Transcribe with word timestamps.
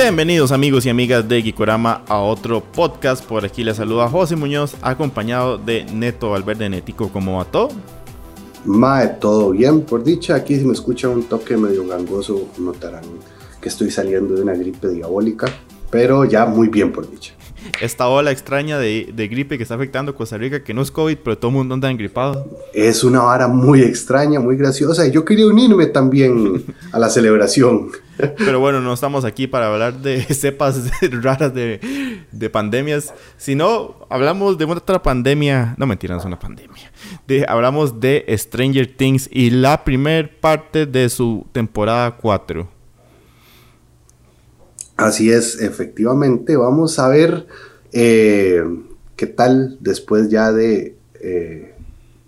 Bienvenidos 0.00 0.52
amigos 0.52 0.86
y 0.86 0.90
amigas 0.90 1.28
de 1.28 1.42
Gikorama 1.42 2.04
a 2.06 2.18
otro 2.18 2.62
podcast. 2.62 3.24
Por 3.24 3.44
aquí 3.44 3.64
les 3.64 3.78
saluda 3.78 4.08
José 4.08 4.36
Muñoz, 4.36 4.76
acompañado 4.80 5.58
de 5.58 5.86
Neto 5.92 6.30
Valverde 6.30 6.68
Netico. 6.68 7.08
¿Cómo 7.08 7.38
va 7.38 7.44
todo? 7.44 7.70
Mae, 8.64 9.08
todo 9.20 9.50
bien, 9.50 9.80
por 9.80 10.04
dicha. 10.04 10.36
Aquí 10.36 10.56
si 10.56 10.64
me 10.64 10.72
escucha 10.72 11.08
un 11.08 11.24
toque 11.24 11.56
medio 11.56 11.84
gangoso, 11.84 12.46
notarán 12.58 13.02
que 13.60 13.68
estoy 13.68 13.90
saliendo 13.90 14.36
de 14.36 14.42
una 14.42 14.54
gripe 14.54 14.86
diabólica, 14.86 15.48
pero 15.90 16.24
ya 16.24 16.46
muy 16.46 16.68
bien, 16.68 16.92
por 16.92 17.10
dicha. 17.10 17.34
Esta 17.80 18.08
ola 18.08 18.30
extraña 18.30 18.78
de, 18.78 19.28
gripe 19.30 19.56
que 19.56 19.62
está 19.62 19.74
afectando 19.74 20.12
a 20.12 20.14
Costa 20.14 20.36
Rica, 20.36 20.62
que 20.62 20.74
no 20.74 20.82
es 20.82 20.90
COVID, 20.90 21.18
pero 21.22 21.38
todo 21.38 21.50
el 21.50 21.56
mundo 21.56 21.74
anda 21.74 21.90
engripado. 21.90 22.46
Es 22.72 23.04
una 23.04 23.20
vara 23.20 23.48
muy 23.48 23.82
extraña, 23.82 24.40
muy 24.40 24.56
graciosa, 24.56 25.06
y 25.06 25.10
yo 25.10 25.24
quería 25.24 25.46
unirme 25.46 25.86
también 25.86 26.64
a 26.92 26.98
la 26.98 27.08
celebración. 27.08 27.90
Pero 28.36 28.58
bueno, 28.58 28.80
no 28.80 28.92
estamos 28.92 29.24
aquí 29.24 29.46
para 29.46 29.72
hablar 29.72 29.98
de 29.98 30.22
cepas 30.34 30.90
raras 31.22 31.54
de, 31.54 31.80
de 32.32 32.50
pandemias, 32.50 33.14
sino 33.36 34.06
hablamos 34.10 34.58
de 34.58 34.64
otra 34.64 35.02
pandemia, 35.02 35.74
no 35.78 35.86
mentira, 35.86 36.14
no 36.14 36.20
es 36.20 36.26
una 36.26 36.38
pandemia, 36.38 36.90
de, 37.26 37.44
hablamos 37.48 38.00
de 38.00 38.24
Stranger 38.36 38.86
Things 38.96 39.28
y 39.32 39.50
la 39.50 39.84
primer 39.84 40.40
parte 40.40 40.86
de 40.86 41.08
su 41.08 41.46
temporada 41.52 42.16
4. 42.16 42.77
Así 44.98 45.30
es, 45.30 45.60
efectivamente, 45.60 46.56
vamos 46.56 46.98
a 46.98 47.06
ver 47.06 47.46
eh, 47.92 48.64
qué 49.14 49.28
tal 49.28 49.78
después 49.78 50.28
ya 50.28 50.50
de, 50.50 50.96
eh, 51.20 51.76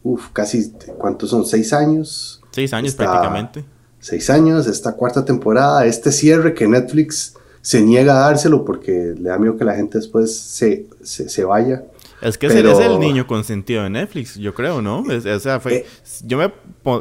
uff, 0.05 0.29
casi, 0.33 0.73
¿cuántos 0.97 1.31
son? 1.31 1.45
¿Seis 1.45 1.73
años? 1.73 2.41
Seis 2.53 2.73
años 2.73 2.95
prácticamente. 2.95 3.65
Seis 3.99 4.31
años, 4.31 4.69
esta 4.69 4.93
cuarta 4.95 5.25
temporada, 5.25 5.85
este 5.85 6.13
cierre 6.13 6.55
que 6.55 6.69
Netflix 6.69 7.35
se 7.61 7.83
niega 7.83 8.13
a 8.13 8.29
dárselo 8.29 8.65
porque 8.65 9.15
le 9.19 9.31
da 9.31 9.37
miedo 9.37 9.57
que 9.57 9.65
la 9.65 9.75
gente 9.75 9.99
después 9.99 10.33
se, 10.35 10.87
se, 11.03 11.45
vaya. 11.45 11.83
Es 12.23 12.39
que 12.39 12.47
ese 12.47 12.61
es 12.61 12.79
el 12.79 13.01
niño 13.01 13.27
consentido 13.27 13.83
de 13.83 13.91
Netflix, 13.91 14.37
yo 14.37 14.55
creo, 14.55 14.81
¿no? 14.81 15.01
o 15.03 15.41
sea, 15.41 15.59
fue, 15.59 15.75
eh. 15.75 15.87
yo, 16.25 16.39
me, 16.39 16.53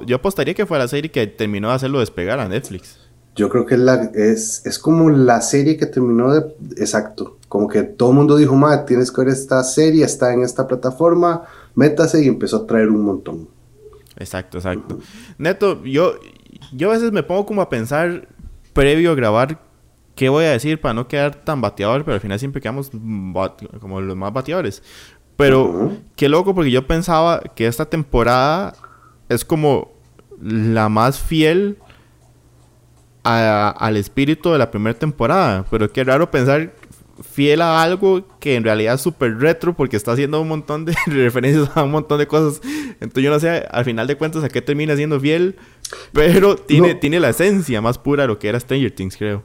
yo 0.08 0.16
apostaría 0.16 0.56
que 0.56 0.66
fue 0.66 0.80
la 0.80 0.88
serie 0.88 1.12
que 1.12 1.28
terminó 1.28 1.70
de 1.70 1.76
hacerlo 1.76 2.00
despegar 2.00 2.40
a 2.40 2.50
Netflix. 2.50 2.98
Yo 3.36 3.50
creo 3.50 3.66
que 3.66 3.76
es, 3.76 3.82
la, 3.82 4.12
es, 4.14 4.66
es 4.66 4.80
como 4.80 5.10
la 5.10 5.42
serie 5.42 5.78
que 5.78 5.86
terminó 5.86 6.34
de... 6.34 6.56
Exacto. 6.78 7.38
Como 7.48 7.68
que 7.68 7.84
todo 7.84 8.10
el 8.10 8.16
mundo 8.16 8.36
dijo, 8.36 8.56
ma, 8.56 8.86
tienes 8.86 9.12
que 9.12 9.22
ver 9.22 9.30
esta 9.30 9.64
serie, 9.64 10.04
está 10.04 10.34
en 10.34 10.44
esta 10.44 10.68
plataforma, 10.68 11.44
métase 11.76 12.24
y 12.24 12.28
empezó 12.28 12.58
a 12.58 12.68
traer 12.68 12.90
un 12.90 13.02
montón. 13.02 13.48
Exacto, 14.18 14.58
exacto. 14.58 15.00
Neto, 15.38 15.84
yo, 15.84 16.16
yo 16.74 16.90
a 16.90 16.94
veces 16.94 17.12
me 17.12 17.24
pongo 17.24 17.46
como 17.46 17.62
a 17.62 17.70
pensar 17.70 18.28
previo 18.74 19.12
a 19.12 19.16
grabar 19.16 19.60
qué 20.16 20.28
voy 20.30 20.44
a 20.46 20.52
decir 20.52 20.82
para 20.82 20.94
no 20.94 21.08
quedar 21.08 21.36
tan 21.36 21.62
bateador, 21.62 22.04
pero 22.04 22.16
al 22.16 22.22
final 22.22 22.38
siempre 22.38 22.62
quedamos 22.62 22.92
como 23.80 24.02
los 24.02 24.18
más 24.18 24.34
bateadores. 24.34 24.84
Pero 25.38 25.94
qué 26.18 26.28
loco 26.28 26.54
porque 26.54 26.70
yo 26.70 26.86
pensaba 26.86 27.40
que 27.56 27.66
esta 27.66 27.86
temporada 27.86 28.74
es 29.30 29.46
como 29.46 29.94
la 30.42 30.90
más 30.90 31.20
fiel 31.20 31.78
al 33.24 33.98
espíritu 33.98 34.52
de 34.52 34.58
la 34.58 34.72
primera 34.72 34.98
temporada. 34.98 35.66
Pero 35.70 35.92
qué 35.92 36.04
raro 36.04 36.30
pensar 36.32 36.74
fiel 37.24 37.62
a 37.62 37.82
algo 37.82 38.26
que 38.40 38.56
en 38.56 38.64
realidad 38.64 38.96
es 38.96 39.02
súper 39.02 39.38
retro 39.38 39.76
porque 39.76 39.98
está 39.98 40.14
haciendo 40.14 40.42
un 40.42 40.48
montón 40.48 40.86
de 40.86 40.96
referencias 41.08 41.70
a 41.76 41.84
un 41.84 41.92
montón 41.92 42.20
de 42.20 42.28
cosas. 42.28 42.62
Entonces 43.00 43.24
yo 43.24 43.30
no 43.30 43.40
sé 43.40 43.66
al 43.70 43.86
final 43.86 44.08
de 44.08 44.18
cuentas 44.18 44.44
a 44.44 44.50
qué 44.50 44.62
termina 44.62 44.96
siendo 44.96 45.20
fiel, 45.20 45.56
pero 46.14 46.56
tiene, 46.56 46.96
tiene 46.96 47.20
la 47.20 47.30
esencia 47.30 47.82
más 47.82 47.98
pura 47.98 48.24
de 48.24 48.28
lo 48.28 48.40
que 48.40 48.50
era 48.50 48.60
Stranger 48.60 48.92
Things, 48.92 49.18
creo. 49.18 49.44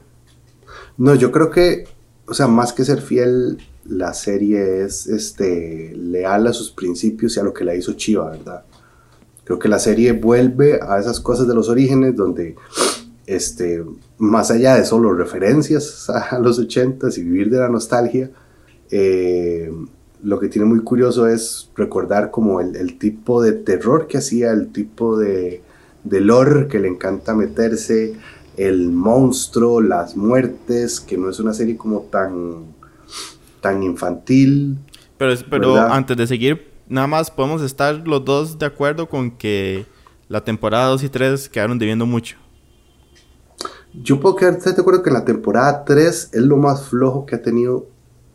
No, 0.97 1.15
yo 1.15 1.31
creo 1.31 1.49
que, 1.51 1.87
o 2.27 2.33
sea, 2.33 2.47
más 2.47 2.71
que 2.71 2.85
ser 2.85 3.01
fiel, 3.01 3.57
la 3.85 4.13
serie 4.13 4.83
es 4.83 5.07
este, 5.07 5.93
leal 5.95 6.47
a 6.47 6.53
sus 6.53 6.71
principios 6.71 7.35
y 7.35 7.39
a 7.39 7.43
lo 7.43 7.53
que 7.53 7.65
la 7.65 7.75
hizo 7.75 7.93
Chiva, 7.93 8.31
¿verdad? 8.31 8.63
Creo 9.43 9.59
que 9.59 9.67
la 9.67 9.79
serie 9.79 10.13
vuelve 10.13 10.79
a 10.81 10.99
esas 10.99 11.19
cosas 11.19 11.47
de 11.47 11.53
los 11.53 11.69
orígenes 11.69 12.15
donde 12.15 12.55
este, 13.27 13.83
más 14.17 14.51
allá 14.51 14.75
de 14.75 14.85
solo 14.85 15.13
referencias 15.13 16.09
a 16.31 16.39
los 16.39 16.59
80 16.59 17.07
y 17.15 17.21
vivir 17.23 17.49
de 17.49 17.59
la 17.59 17.69
nostalgia, 17.69 18.29
eh, 18.91 19.71
lo 20.23 20.39
que 20.39 20.47
tiene 20.47 20.67
muy 20.67 20.79
curioso 20.79 21.27
es 21.27 21.69
recordar 21.75 22.31
como 22.31 22.59
el, 22.59 22.97
tipo 22.97 23.41
de 23.43 23.53
terror 23.53 24.07
que 24.07 24.17
hacía, 24.17 24.51
el 24.51 24.71
tipo 24.71 25.17
de, 25.17 25.61
de 26.03 26.21
lore 26.21 26.67
que 26.67 26.79
le 26.79 26.87
encanta 26.87 27.35
meterse, 27.35 28.15
el 28.57 28.89
monstruo, 28.91 29.81
las 29.81 30.15
muertes, 30.15 30.99
que 30.99 31.17
no 31.17 31.29
es 31.29 31.39
una 31.39 31.53
serie 31.53 31.77
como 31.77 32.01
tan, 32.01 32.63
tan 33.61 33.83
infantil. 33.83 34.77
Pero, 35.17 35.35
pero 35.49 35.77
antes 35.77 36.17
de 36.17 36.25
seguir, 36.25 36.71
nada 36.87 37.07
más 37.07 37.29
podemos 37.29 37.61
estar 37.61 38.07
los 38.07 38.23
dos 38.23 38.57
de 38.57 38.65
acuerdo 38.65 39.07
con 39.07 39.31
que 39.31 39.85
la 40.27 40.43
temporada 40.43 40.87
2 40.87 41.03
y 41.03 41.09
3 41.09 41.49
quedaron 41.49 41.77
debiendo 41.77 42.05
mucho. 42.05 42.37
Yo 44.01 44.19
puedo 44.19 44.35
quedar 44.35 44.59
de 44.59 44.81
acuerdo 44.81 45.03
que 45.03 45.11
la 45.11 45.25
temporada 45.25 45.83
3 45.85 46.29
es 46.33 46.41
lo 46.41 46.57
más 46.57 46.87
flojo 46.87 47.25
que 47.25 47.35
ha 47.35 47.41
tenido 47.41 47.87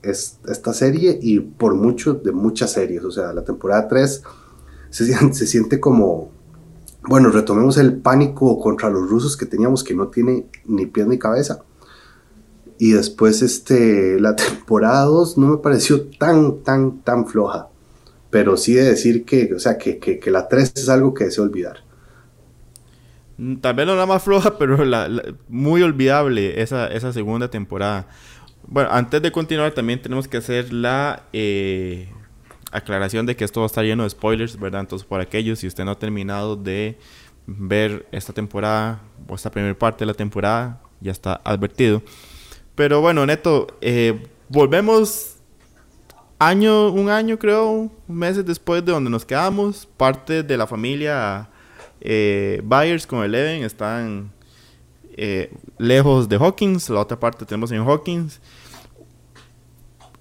esta 0.03 0.73
serie 0.73 1.19
y 1.21 1.41
por 1.41 1.75
mucho 1.75 2.15
de 2.15 2.33
muchas 2.33 2.73
series. 2.73 3.05
O 3.05 3.11
sea, 3.11 3.33
la 3.33 3.45
temporada 3.45 3.89
3 3.89 4.23
se, 4.91 5.33
se 5.33 5.47
siente 5.47 5.81
como, 5.81 6.31
bueno, 7.09 7.31
retomemos 7.31 7.77
el 7.79 7.99
pánico 7.99 8.59
contra 8.59 8.91
los 8.91 9.09
rusos 9.09 9.37
que 9.37 9.47
teníamos 9.47 9.85
que 9.85 9.95
no 9.95 10.09
tiene 10.09 10.47
ni 10.67 10.87
pies 10.87 11.07
ni 11.07 11.19
cabeza. 11.19 11.63
Y 12.79 12.93
después 12.93 13.43
este, 13.43 14.19
la 14.21 14.37
temporada 14.37 15.05
2 15.05 15.39
no 15.39 15.49
me 15.49 15.57
pareció 15.59 16.09
tan, 16.19 16.63
tan, 16.63 17.03
tan 17.03 17.27
floja. 17.27 17.69
Pero 18.31 18.57
sí 18.57 18.75
de 18.75 18.85
decir 18.85 19.25
que, 19.25 19.53
o 19.55 19.59
sea, 19.59 19.77
que, 19.77 19.99
que 19.99 20.31
la 20.31 20.49
3 20.49 20.73
es 20.77 20.89
algo 20.89 21.13
que 21.15 21.25
deseo 21.25 21.45
olvidar. 21.45 21.90
Tal 23.61 23.75
vez 23.75 23.87
no 23.87 23.95
la 23.95 24.07
más 24.07 24.23
floja, 24.23 24.55
pero 24.59 24.85
la, 24.85 25.09
muy 25.49 25.83
olvidable 25.83 26.61
esa, 26.61 26.89
esa 26.89 27.13
segunda 27.13 27.49
temporada. 27.49 28.07
Bueno, 28.67 28.91
antes 28.93 29.23
de 29.23 29.33
continuar 29.33 29.73
también 29.73 30.03
tenemos 30.03 30.29
que 30.29 30.37
hacer 30.37 30.73
la 30.73 31.25
eh, 31.33 32.09
aclaración 32.71 33.27
de 33.27 33.37
que 33.37 33.45
esto 33.45 33.61
va 33.61 33.67
a 33.67 33.69
estar 33.69 33.85
lleno 33.85 34.03
de 34.03 34.11
spoilers, 34.11 34.59
¿verdad? 34.59 34.83
Entonces, 34.83 35.07
por 35.07 35.21
aquellos, 35.21 35.61
si 35.61 35.67
usted 35.67 35.85
no 35.85 35.93
ha 35.93 35.99
terminado 35.99 36.57
de 36.57 36.99
ver 37.47 38.07
esta 38.13 38.33
temporada 38.33 39.01
o 39.27 39.35
esta 39.35 39.51
primera 39.51 39.77
parte 39.77 40.01
de 40.01 40.07
la 40.07 40.15
temporada, 40.15 40.81
ya 41.01 41.13
está 41.13 41.41
advertido. 41.45 42.03
Pero 42.75 43.01
bueno, 43.01 43.27
Neto, 43.27 43.67
eh, 43.81 44.23
volvemos 44.49 45.37
año, 46.39 46.91
un 46.91 47.09
año 47.11 47.39
creo, 47.39 47.91
meses 48.07 48.45
después 48.45 48.85
de 48.85 48.93
donde 48.93 49.11
nos 49.11 49.25
quedamos, 49.25 49.87
parte 49.97 50.43
de 50.43 50.57
la 50.57 50.67
familia 50.67 51.49
eh, 52.01 52.61
Byers 52.65 53.07
con 53.07 53.23
Eleven 53.23 53.63
están 53.63 54.31
eh, 55.17 55.53
lejos 55.79 56.29
de 56.29 56.37
Hawkins. 56.37 56.89
La 56.91 57.01
otra 57.01 57.19
parte 57.19 57.45
tenemos 57.45 57.71
en 57.73 57.81
Hawkins. 57.81 58.41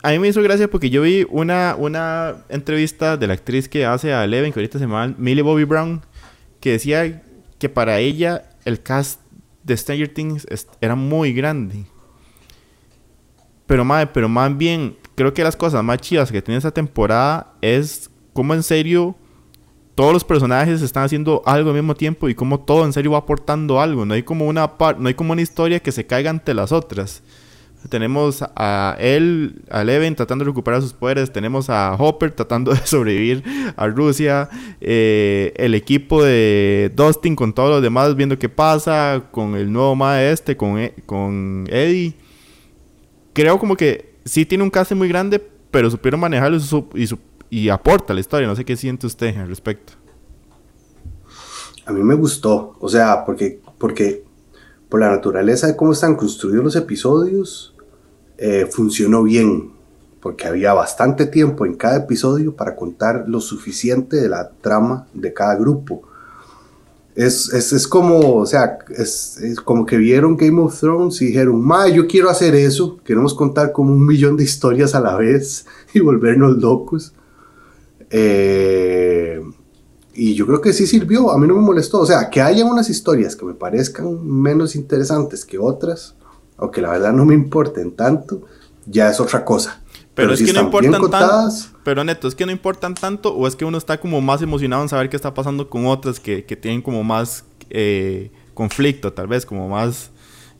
A 0.01 0.12
mí 0.12 0.19
me 0.19 0.29
hizo 0.29 0.41
gracia 0.41 0.69
porque 0.69 0.89
yo 0.89 1.01
vi 1.01 1.25
una, 1.29 1.75
una 1.78 2.45
entrevista 2.50 3.18
de 3.18 3.28
la 3.28 3.34
actriz 3.34 3.68
que 3.68 3.85
hace 3.85 4.13
a 4.13 4.23
Eleven, 4.23 4.53
que 4.53 4.59
ahorita 4.59 4.79
se 4.79 4.85
llama 4.85 5.13
Millie 5.18 5.41
Bobby 5.41 5.66
Brown, 5.66 6.01
que 6.62 6.72
decía 6.72 7.22
que 7.57 7.68
para 7.68 8.00
ella 8.00 8.50
el 8.63 8.81
cast 8.81 9.19
de 9.63 9.75
Stranger 9.75 10.07
Things 10.07 10.47
era 10.79 10.95
muy 10.95 11.34
grande. 11.34 11.85
Pero, 13.68 13.85
más, 13.85 14.07
pero 14.13 14.29
más 14.29 14.57
bien, 14.57 14.97
creo 15.16 15.34
que 15.34 15.44
las 15.44 15.56
cosas 15.56 15.84
más 15.84 16.00
chidas 16.00 16.31
que 16.31 16.41
tiene 16.41 16.57
esta 16.57 16.72
temporada 16.72 17.53
es 17.62 18.09
como 18.34 18.53
en 18.53 18.63
serio 18.63 19.15
todos 20.00 20.13
los 20.13 20.24
personajes 20.24 20.81
están 20.81 21.04
haciendo 21.04 21.44
algo 21.46 21.72
al 21.72 21.75
mismo 21.75 21.94
tiempo 21.94 22.30
y 22.30 22.34
como 22.34 22.62
todo 22.62 22.86
en 22.86 22.94
serio 22.94 23.12
va 23.12 23.18
aportando 23.18 23.81
algo. 23.81 24.06
No 24.06 24.13
hay 24.13 24.24
como 24.24 24.48
una 24.48 24.72
no 24.98 25.10
hay 25.10 25.13
como 25.13 25.34
una 25.34 25.42
historia 25.42 25.81
que 25.81 25.92
se 25.92 26.07
caiga 26.07 26.30
ante 26.30 26.54
las 26.54 26.72
otras. 26.72 27.22
Tenemos 27.90 28.42
a 28.56 28.96
él, 28.98 29.62
a 29.69 29.84
Leven 29.84 30.16
tratando 30.16 30.46
de 30.46 30.51
recuperar 30.51 30.81
sus 30.81 30.94
poderes. 30.94 31.34
Tenemos 31.34 31.69
a 31.69 31.96
Hopper 32.00 32.31
tratando 32.31 32.72
de 32.74 32.78
sobrevivir 32.78 33.44
a 33.75 33.88
Rusia. 33.88 34.48
Eh, 34.80 35.51
el 35.57 35.75
equipo 35.75 36.24
de 36.24 36.94
Dustin 36.96 37.36
con 37.36 37.51
todos 37.51 37.69
los 37.69 37.81
demás 37.81 38.16
viendo 38.16 38.40
qué 38.40 38.48
pasa. 38.48 39.24
Con 39.31 39.57
el 39.57 39.69
nuevo 39.69 39.98
mae 39.98 40.31
este, 40.31 40.56
con, 40.56 40.80
e, 40.80 40.94
con 41.06 41.66
Eddie. 41.69 42.13
Creo 43.34 43.60
como 43.60 43.75
que 43.75 44.13
sí 44.24 44.46
tiene 44.46 44.63
un 44.63 44.69
cast 44.69 44.94
muy 44.94 45.10
grande, 45.10 45.46
pero 45.72 45.92
supieron 45.92 46.22
manejarlo 46.22 46.56
y, 46.56 46.62
su, 46.62 46.88
y 46.96 47.06
aporta 47.69 48.13
la 48.13 48.19
historia. 48.19 48.48
No 48.48 48.56
sé 48.56 48.66
qué 48.66 48.75
siente 48.75 49.07
usted 49.07 49.36
al 49.38 49.48
respecto. 49.48 49.94
A 51.86 51.92
mí 51.92 52.04
me 52.04 52.13
gustó, 52.13 52.75
o 52.80 52.88
sea, 52.88 53.25
porque, 53.25 53.60
porque 53.80 54.24
por 54.90 55.00
la 55.00 55.10
naturaleza 55.10 55.66
de 55.66 55.75
cómo 55.75 55.94
están 55.94 56.16
construidos 56.16 56.63
los 56.63 56.75
episodios, 56.75 57.74
eh, 58.38 58.68
funcionó 58.72 59.24
bien, 59.24 59.72
porque 60.19 60.48
había 60.48 60.74
bastante 60.74 61.25
tiempo 61.25 61.66
en 61.66 61.75
cada 61.75 61.98
episodio 61.98 62.56
para 62.56 62.75
contar 62.75 63.25
lo 63.28 63.42
suficiente 63.42 64.18
de 64.18 64.30
la 64.30 64.51
trama 64.62 65.07
de 65.13 65.34
cada 65.34 65.56
grupo. 65.56 66.04
Es, 67.16 67.51
es, 67.54 67.74
es, 67.74 67.88
como, 67.88 68.36
o 68.36 68.46
sea, 68.46 68.80
es, 68.96 69.38
es, 69.38 69.60
como 69.60 69.86
que 69.86 69.98
vieron 69.98 70.38
Game 70.38 70.62
of 70.62 70.80
Thrones 70.80 71.22
y 71.22 71.25
dijeron, 71.28 71.60
ma, 71.62 71.88
yo 71.88 72.07
quiero 72.07 72.30
hacer 72.30 72.56
eso, 72.56 72.98
queremos 73.04 73.34
contar 73.34 73.72
como 73.72 73.92
un 73.92 74.06
millón 74.06 74.38
de 74.38 74.44
historias 74.44 74.96
a 74.96 75.01
la 75.01 75.16
vez 75.16 75.66
y 75.94 76.00
volvernos 76.00 76.57
locos. 76.57 77.13
Eh, 78.09 79.41
y 80.13 80.33
yo 80.35 80.45
creo 80.45 80.61
que 80.61 80.73
sí 80.73 80.85
sirvió, 80.85 81.31
a 81.31 81.38
mí 81.38 81.47
no 81.47 81.56
me 81.56 81.61
molestó. 81.61 82.01
O 82.01 82.06
sea, 82.06 82.29
que 82.29 82.41
haya 82.41 82.65
unas 82.65 82.89
historias 82.89 83.35
que 83.35 83.45
me 83.45 83.53
parezcan 83.53 84.25
menos 84.25 84.75
interesantes 84.75 85.45
que 85.45 85.57
otras, 85.57 86.15
o 86.57 86.71
que 86.71 86.81
la 86.81 86.89
verdad 86.89 87.13
no 87.13 87.25
me 87.25 87.33
importen 87.33 87.91
tanto, 87.91 88.41
ya 88.85 89.09
es 89.09 89.19
otra 89.19 89.45
cosa. 89.45 89.81
Pero, 90.13 90.33
es 90.33 90.44
que 90.44 90.51
no 90.51 90.63
importan 90.63 91.09
tanto. 91.09 91.56
Pero 91.83 92.03
neto, 92.03 92.27
es 92.27 92.35
que 92.35 92.45
no 92.45 92.51
importan 92.51 92.94
tanto 92.94 93.33
o 93.33 93.47
es 93.47 93.56
que 93.56 93.63
uno 93.63 93.77
está 93.77 94.00
como 94.00 94.19
más 94.19 94.41
emocionado 94.41 94.81
en 94.81 94.89
saber 94.89 95.09
qué 95.09 95.15
está 95.15 95.33
pasando 95.33 95.69
con 95.69 95.85
otras 95.85 96.19
que, 96.19 96.44
que 96.45 96.57
tienen 96.57 96.81
como 96.81 97.03
más 97.03 97.45
eh, 97.69 98.31
conflicto, 98.53 99.13
tal 99.13 99.27
vez, 99.27 99.45
como 99.45 99.69
más. 99.69 100.12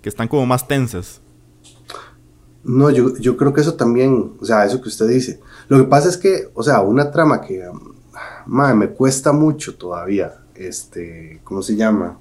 que 0.02 0.08
están 0.08 0.28
como 0.30 0.46
más 0.46 0.68
tensas. 0.68 1.22
No, 2.64 2.90
yo, 2.90 3.16
yo 3.18 3.38
creo 3.38 3.54
que 3.54 3.62
eso 3.62 3.76
también, 3.76 4.34
o 4.40 4.46
sea, 4.46 4.66
eso 4.66 4.82
que 4.82 4.90
usted 4.90 5.08
dice. 5.08 5.40
Lo 5.70 5.78
que 5.78 5.86
pasa 5.86 6.10
es 6.10 6.18
que, 6.18 6.50
o 6.54 6.64
sea, 6.64 6.82
una 6.82 7.10
trama 7.12 7.42
que 7.42 7.64
madre, 8.46 8.76
me 8.76 8.90
cuesta 8.90 9.32
mucho 9.32 9.76
todavía, 9.76 10.34
este, 10.56 11.40
¿cómo 11.44 11.62
se 11.62 11.76
llama? 11.76 12.20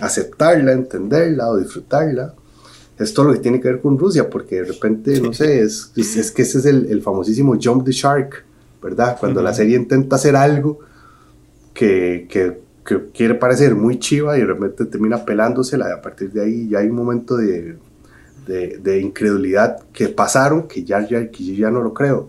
Aceptarla, 0.00 0.72
entenderla 0.72 1.48
o 1.48 1.56
disfrutarla. 1.56 2.34
Es 2.98 3.12
todo 3.12 3.26
lo 3.26 3.32
que 3.34 3.40
tiene 3.40 3.60
que 3.60 3.68
ver 3.68 3.80
con 3.80 3.98
Rusia, 3.98 4.28
porque 4.28 4.56
de 4.56 4.64
repente, 4.64 5.20
no 5.20 5.32
sé, 5.32 5.60
es, 5.60 5.92
es, 5.96 6.32
que 6.32 6.42
ese 6.42 6.58
es 6.58 6.64
el, 6.64 6.86
el, 6.86 7.02
famosísimo 7.02 7.56
Jump 7.62 7.84
the 7.84 7.92
Shark, 7.92 8.44
¿verdad? 8.82 9.16
Cuando 9.20 9.42
la 9.42 9.52
serie 9.52 9.76
intenta 9.76 10.16
hacer 10.16 10.34
algo 10.34 10.80
que, 11.74 12.26
que, 12.30 12.58
que, 12.86 13.10
quiere 13.12 13.34
parecer 13.34 13.74
muy 13.74 13.98
chiva 13.98 14.36
y 14.36 14.40
de 14.40 14.46
repente 14.46 14.86
termina 14.86 15.24
pelándosela, 15.24 15.90
y 15.90 15.92
a 15.92 16.00
partir 16.00 16.32
de 16.32 16.42
ahí 16.42 16.68
ya 16.70 16.78
hay 16.78 16.88
un 16.88 16.96
momento 16.96 17.36
de, 17.36 17.76
de, 18.46 18.78
de 18.78 19.00
incredulidad 19.00 19.80
que 19.92 20.08
pasaron 20.08 20.68
que 20.68 20.84
ya, 20.84 21.06
ya, 21.06 21.30
que 21.30 21.44
yo 21.44 21.54
ya 21.54 21.70
no 21.70 21.80
lo 21.80 21.92
creo. 21.92 22.28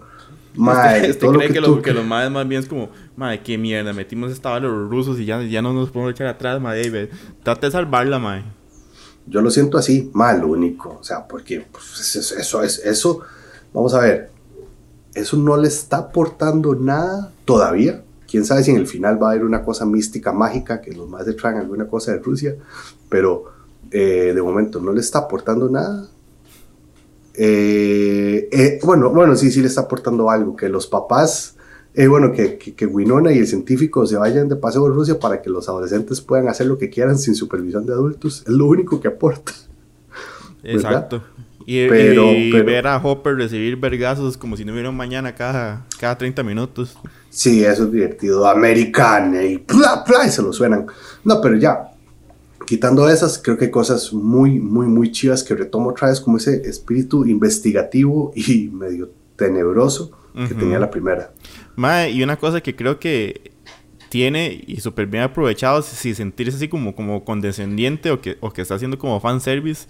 Mae, 0.56 1.12
¿Usted, 1.12 1.28
cree 1.28 1.54
que, 1.54 1.62
lo, 1.62 1.82
que, 1.84 1.94
los 1.94 2.06
madres 2.06 2.32
más 2.32 2.48
bien 2.48 2.62
es 2.62 2.68
como, 2.68 2.90
madre, 3.16 3.42
qué 3.44 3.60
mierda, 3.60 3.94
metimos 3.94 4.32
esta 4.32 4.50
bala 4.50 4.68
los 4.68 4.90
rusos 4.90 5.20
y 5.20 5.26
ya, 5.26 5.42
ya 5.44 5.62
no 5.62 5.72
nos 5.72 5.92
podemos 5.92 6.14
echar 6.14 6.26
atrás, 6.26 6.60
madre, 6.60 7.12
trate 7.44 7.68
de 7.68 7.72
salvarla, 7.72 8.18
madre. 8.18 8.44
Yo 9.28 9.42
lo 9.42 9.52
siento 9.52 9.78
así, 9.78 10.10
mal, 10.14 10.42
lo 10.42 10.48
único, 10.48 10.98
o 11.00 11.04
sea, 11.04 11.28
porque 11.28 11.64
pues, 11.72 12.16
eso, 12.16 12.64
es, 12.64 12.80
eso, 12.80 13.22
vamos 13.72 13.94
a 13.94 14.00
ver, 14.00 14.32
eso 15.14 15.38
no 15.38 15.58
le 15.58 15.68
está 15.68 15.98
aportando 15.98 16.74
nada 16.74 17.32
todavía. 17.46 18.04
Quién 18.30 18.44
sabe 18.44 18.64
si 18.64 18.72
en 18.72 18.78
el 18.78 18.88
final 18.88 19.22
va 19.22 19.28
a 19.28 19.32
haber 19.32 19.46
una 19.46 19.64
cosa 19.64 19.86
mística, 19.86 20.32
mágica, 20.32 20.82
que 20.82 20.92
los 20.92 21.08
madres 21.08 21.36
traen 21.38 21.58
alguna 21.58 21.88
cosa 21.88 22.14
de 22.14 22.20
Rusia, 22.20 22.56
pero 23.10 23.57
eh, 23.92 24.34
de 24.34 24.42
momento 24.42 24.80
no 24.80 24.92
le 24.94 25.02
está 25.02 25.20
aportando 25.20 25.70
nada 25.70 26.10
eh, 27.40 28.50
eh, 28.52 28.80
bueno, 28.84 29.12
bueno, 29.12 29.36
sí, 29.36 29.52
sí 29.52 29.62
le 29.62 29.68
está 29.68 29.82
aportando 29.82 30.32
algo, 30.32 30.56
que 30.56 30.70
los 30.70 30.88
papás, 30.88 31.56
eh, 31.94 32.08
bueno, 32.08 32.32
que, 32.32 32.58
que, 32.58 32.86
Winona 32.88 33.32
y 33.32 33.38
el 33.38 33.48
científico 33.48 34.08
se 34.08 34.18
vayan 34.18 34.50
de 34.50 34.56
paseo 34.56 34.88
a 34.88 34.90
Rusia 34.90 35.20
para 35.20 35.40
que 35.40 35.52
los 35.52 35.70
adolescentes 35.70 36.20
puedan 36.20 36.48
hacer 36.48 36.66
lo 36.66 36.80
que 36.80 36.90
quieran 36.90 37.20
sin 37.20 37.36
supervisión 37.36 37.86
de 37.86 37.94
adultos, 37.94 38.44
es 38.48 38.52
lo 38.52 38.66
único 38.66 39.00
que 39.00 39.10
aporta. 39.10 39.54
Exacto. 40.64 41.22
Y, 41.68 41.88
pero, 41.88 42.26
ver 42.66 42.88
a 42.88 42.98
Hopper 42.98 43.36
recibir 43.36 43.76
vergazos 43.76 44.38
como 44.38 44.58
si 44.58 44.66
no 44.66 44.72
hubiera 44.72 44.90
un 44.90 44.96
mañana 44.96 45.36
cada, 45.36 45.86
cada 46.00 46.18
30 46.18 46.42
minutos. 46.42 46.98
Sí, 47.30 47.64
eso 47.64 47.84
es 47.84 47.92
divertido. 47.92 48.48
Americana 48.48 49.44
y 49.44 49.58
bla, 49.58 50.04
bla, 50.08 50.26
y 50.26 50.30
se 50.30 50.42
lo 50.42 50.54
suenan. 50.54 50.88
No, 51.26 51.42
pero 51.42 51.58
ya, 51.58 51.92
quitando 52.66 53.08
esas, 53.10 53.40
creo 53.40 53.58
que 53.58 53.66
hay 53.66 53.72
cosas 53.72 54.12
muy, 54.14 54.60
muy, 54.60 54.88
muy 54.88 55.12
chivas 55.12 55.44
que 55.44 55.56
retomo 55.56 55.90
otra 55.90 56.10
vez 56.10 56.20
como 56.20 56.38
ese 56.38 56.62
espíritu 56.68 57.26
investigativo 57.26 58.32
y 58.36 58.68
medio 58.74 59.12
tenebroso 59.36 60.12
que 60.48 60.54
tenía 60.54 60.78
la 60.78 60.92
primera. 60.92 61.34
Mae, 61.76 62.12
y 62.12 62.22
una 62.22 62.38
cosa 62.38 62.62
que 62.62 62.76
creo 62.76 63.00
que 63.00 63.52
tiene 64.10 64.64
y 64.68 64.80
súper 64.82 65.08
bien 65.08 65.24
aprovechado, 65.24 65.82
si 65.82 66.14
sentirse 66.14 66.58
así 66.58 66.68
como, 66.68 66.96
como 66.96 67.26
condescendiente 67.26 68.12
o 68.12 68.22
que, 68.22 68.38
o 68.40 68.52
que 68.52 68.62
está 68.62 68.76
haciendo 68.76 69.00
como 69.00 69.20
fanservice, 69.20 69.88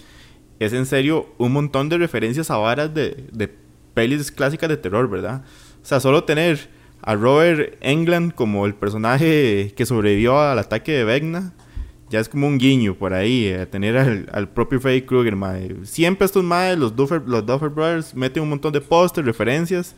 es 0.59 0.71
en 0.71 0.85
serio 0.85 1.27
un 1.37 1.51
montón 1.51 1.89
de 1.89 1.97
referencias 1.97 2.49
a 2.49 2.57
varas 2.57 2.93
de, 2.93 3.25
de 3.33 3.53
pelis 3.93 4.31
clásicas 4.31 4.69
de 4.69 4.77
terror, 4.77 5.09
¿verdad? 5.09 5.43
O 5.83 5.85
sea, 5.85 5.99
solo 5.99 6.23
tener 6.23 6.69
a 7.01 7.15
Robert 7.15 7.75
Englund 7.81 8.33
como 8.33 8.65
el 8.65 8.73
personaje 8.73 9.73
que 9.75 9.85
sobrevivió 9.85 10.39
al 10.39 10.59
ataque 10.59 10.93
de 10.93 11.03
Vecna 11.03 11.53
ya 12.09 12.19
es 12.19 12.29
como 12.29 12.47
un 12.47 12.57
guiño 12.57 12.95
por 12.95 13.13
ahí, 13.13 13.51
a 13.51 13.69
tener 13.69 13.97
al, 14.31 14.49
propio 14.49 14.79
Freddy 14.79 15.01
Krueger, 15.01 15.35
Siempre 15.83 16.25
estos 16.25 16.43
madres, 16.43 16.77
los 16.77 16.95
Duffer, 16.95 17.21
los 17.25 17.45
Duffer 17.45 17.69
Brothers, 17.69 18.15
meten 18.15 18.43
un 18.43 18.49
montón 18.49 18.71
de 18.73 18.81
pósters, 18.81 19.25
referencias. 19.25 19.95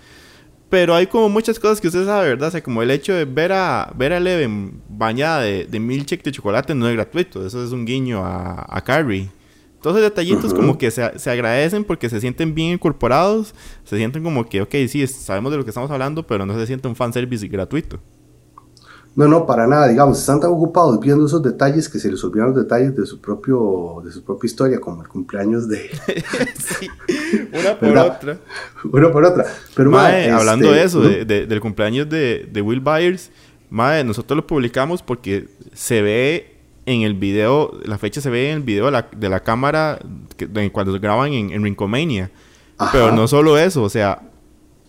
Pero 0.69 0.93
hay 0.93 1.07
como 1.07 1.29
muchas 1.29 1.59
cosas 1.59 1.81
que 1.81 1.87
usted 1.87 2.05
sabe, 2.05 2.29
¿verdad? 2.29 2.49
O 2.49 2.51
sea, 2.51 2.61
como 2.61 2.83
el 2.83 2.91
hecho 2.91 3.13
de 3.13 3.25
ver 3.25 3.51
a, 3.51 3.91
ver 3.97 4.13
a 4.13 4.17
Eleven 4.17 4.81
bañada 4.87 5.41
de, 5.41 5.65
de 5.65 5.79
milkshake 5.79 6.23
de 6.23 6.31
chocolate 6.31 6.75
no 6.75 6.87
es 6.87 6.93
gratuito. 6.93 7.45
Eso 7.45 7.63
es 7.63 7.71
un 7.71 7.85
guiño 7.85 8.23
a, 8.23 8.65
a 8.69 8.83
Carrie. 8.83 9.29
Entonces 9.75 10.03
detallitos 10.03 10.53
como 10.53 10.77
que 10.77 10.91
se, 10.91 11.17
se, 11.17 11.31
agradecen 11.31 11.85
porque 11.85 12.09
se 12.09 12.19
sienten 12.19 12.53
bien 12.53 12.73
incorporados. 12.73 13.55
Se 13.83 13.97
sienten 13.97 14.23
como 14.23 14.47
que, 14.47 14.61
ok, 14.61 14.75
sí, 14.87 15.07
sabemos 15.07 15.51
de 15.51 15.57
lo 15.57 15.63
que 15.63 15.71
estamos 15.71 15.89
hablando, 15.89 16.27
pero 16.27 16.45
no 16.45 16.53
se 16.53 16.67
siente 16.67 16.87
un 16.87 16.95
fanservice 16.95 17.47
gratuito. 17.47 17.99
No, 19.15 19.27
no, 19.27 19.45
para 19.45 19.67
nada, 19.67 19.87
digamos, 19.87 20.19
están 20.19 20.39
tan 20.39 20.51
ocupados 20.51 20.99
viendo 20.99 21.25
esos 21.25 21.43
detalles 21.43 21.89
que 21.89 21.99
se 21.99 22.11
les 22.11 22.23
olvidan 22.23 22.47
los 22.47 22.55
detalles 22.55 22.95
de 22.95 23.05
su 23.05 23.19
propio 23.19 24.01
de 24.05 24.11
su 24.11 24.23
propia 24.23 24.47
historia, 24.47 24.79
como 24.79 25.01
el 25.01 25.09
cumpleaños 25.09 25.67
de 25.67 25.89
sí, 26.79 26.87
una 27.51 27.77
por 27.77 27.97
otra. 27.97 28.37
Una 28.83 29.11
por 29.11 29.25
otra. 29.25 29.45
Pero 29.75 29.91
mae, 29.91 30.31
hablando 30.31 30.71
de 30.71 30.83
eso, 30.83 31.01
de, 31.01 31.25
del 31.25 31.59
cumpleaños 31.59 32.07
de, 32.07 32.47
de 32.51 32.61
Will 32.61 32.79
Byers, 32.79 33.31
mae, 33.69 34.03
nosotros 34.03 34.37
lo 34.37 34.47
publicamos 34.47 35.01
porque 35.01 35.47
se 35.73 36.01
ve 36.01 36.55
en 36.85 37.01
el 37.01 37.13
video, 37.13 37.77
la 37.85 37.97
fecha 37.97 38.21
se 38.21 38.29
ve 38.29 38.51
en 38.51 38.57
el 38.57 38.63
video 38.63 38.85
de 38.85 38.91
la, 38.91 39.09
de 39.15 39.29
la 39.29 39.41
cámara 39.41 39.99
que, 40.37 40.71
cuando 40.71 40.93
se 40.93 40.99
graban 40.99 41.33
en, 41.33 41.51
en 41.51 41.63
Rincomania. 41.63 42.31
Pero 42.91 43.11
no 43.11 43.27
solo 43.27 43.57
eso, 43.57 43.83
o 43.83 43.89
sea, 43.89 44.21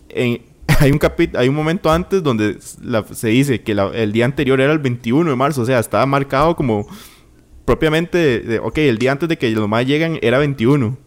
en, 0.09 0.41
hay 0.79 0.91
un 0.91 0.99
hay 1.35 1.49
un 1.49 1.55
momento 1.55 1.91
antes 1.91 2.23
donde 2.23 2.57
se 2.59 3.27
dice 3.27 3.61
que 3.61 3.71
el 3.71 4.11
día 4.11 4.25
anterior 4.25 4.59
era 4.61 4.71
el 4.71 4.79
21 4.79 5.29
de 5.29 5.35
marzo, 5.35 5.61
o 5.61 5.65
sea, 5.65 5.79
estaba 5.79 6.05
marcado 6.05 6.55
como 6.55 6.87
propiamente, 7.65 8.39
de, 8.39 8.59
ok, 8.59 8.77
el 8.79 8.97
día 8.97 9.11
antes 9.11 9.29
de 9.29 9.37
que 9.37 9.49
los 9.51 9.67
más 9.67 9.85
llegan 9.85 10.17
era 10.21 10.39
21. 10.39 10.97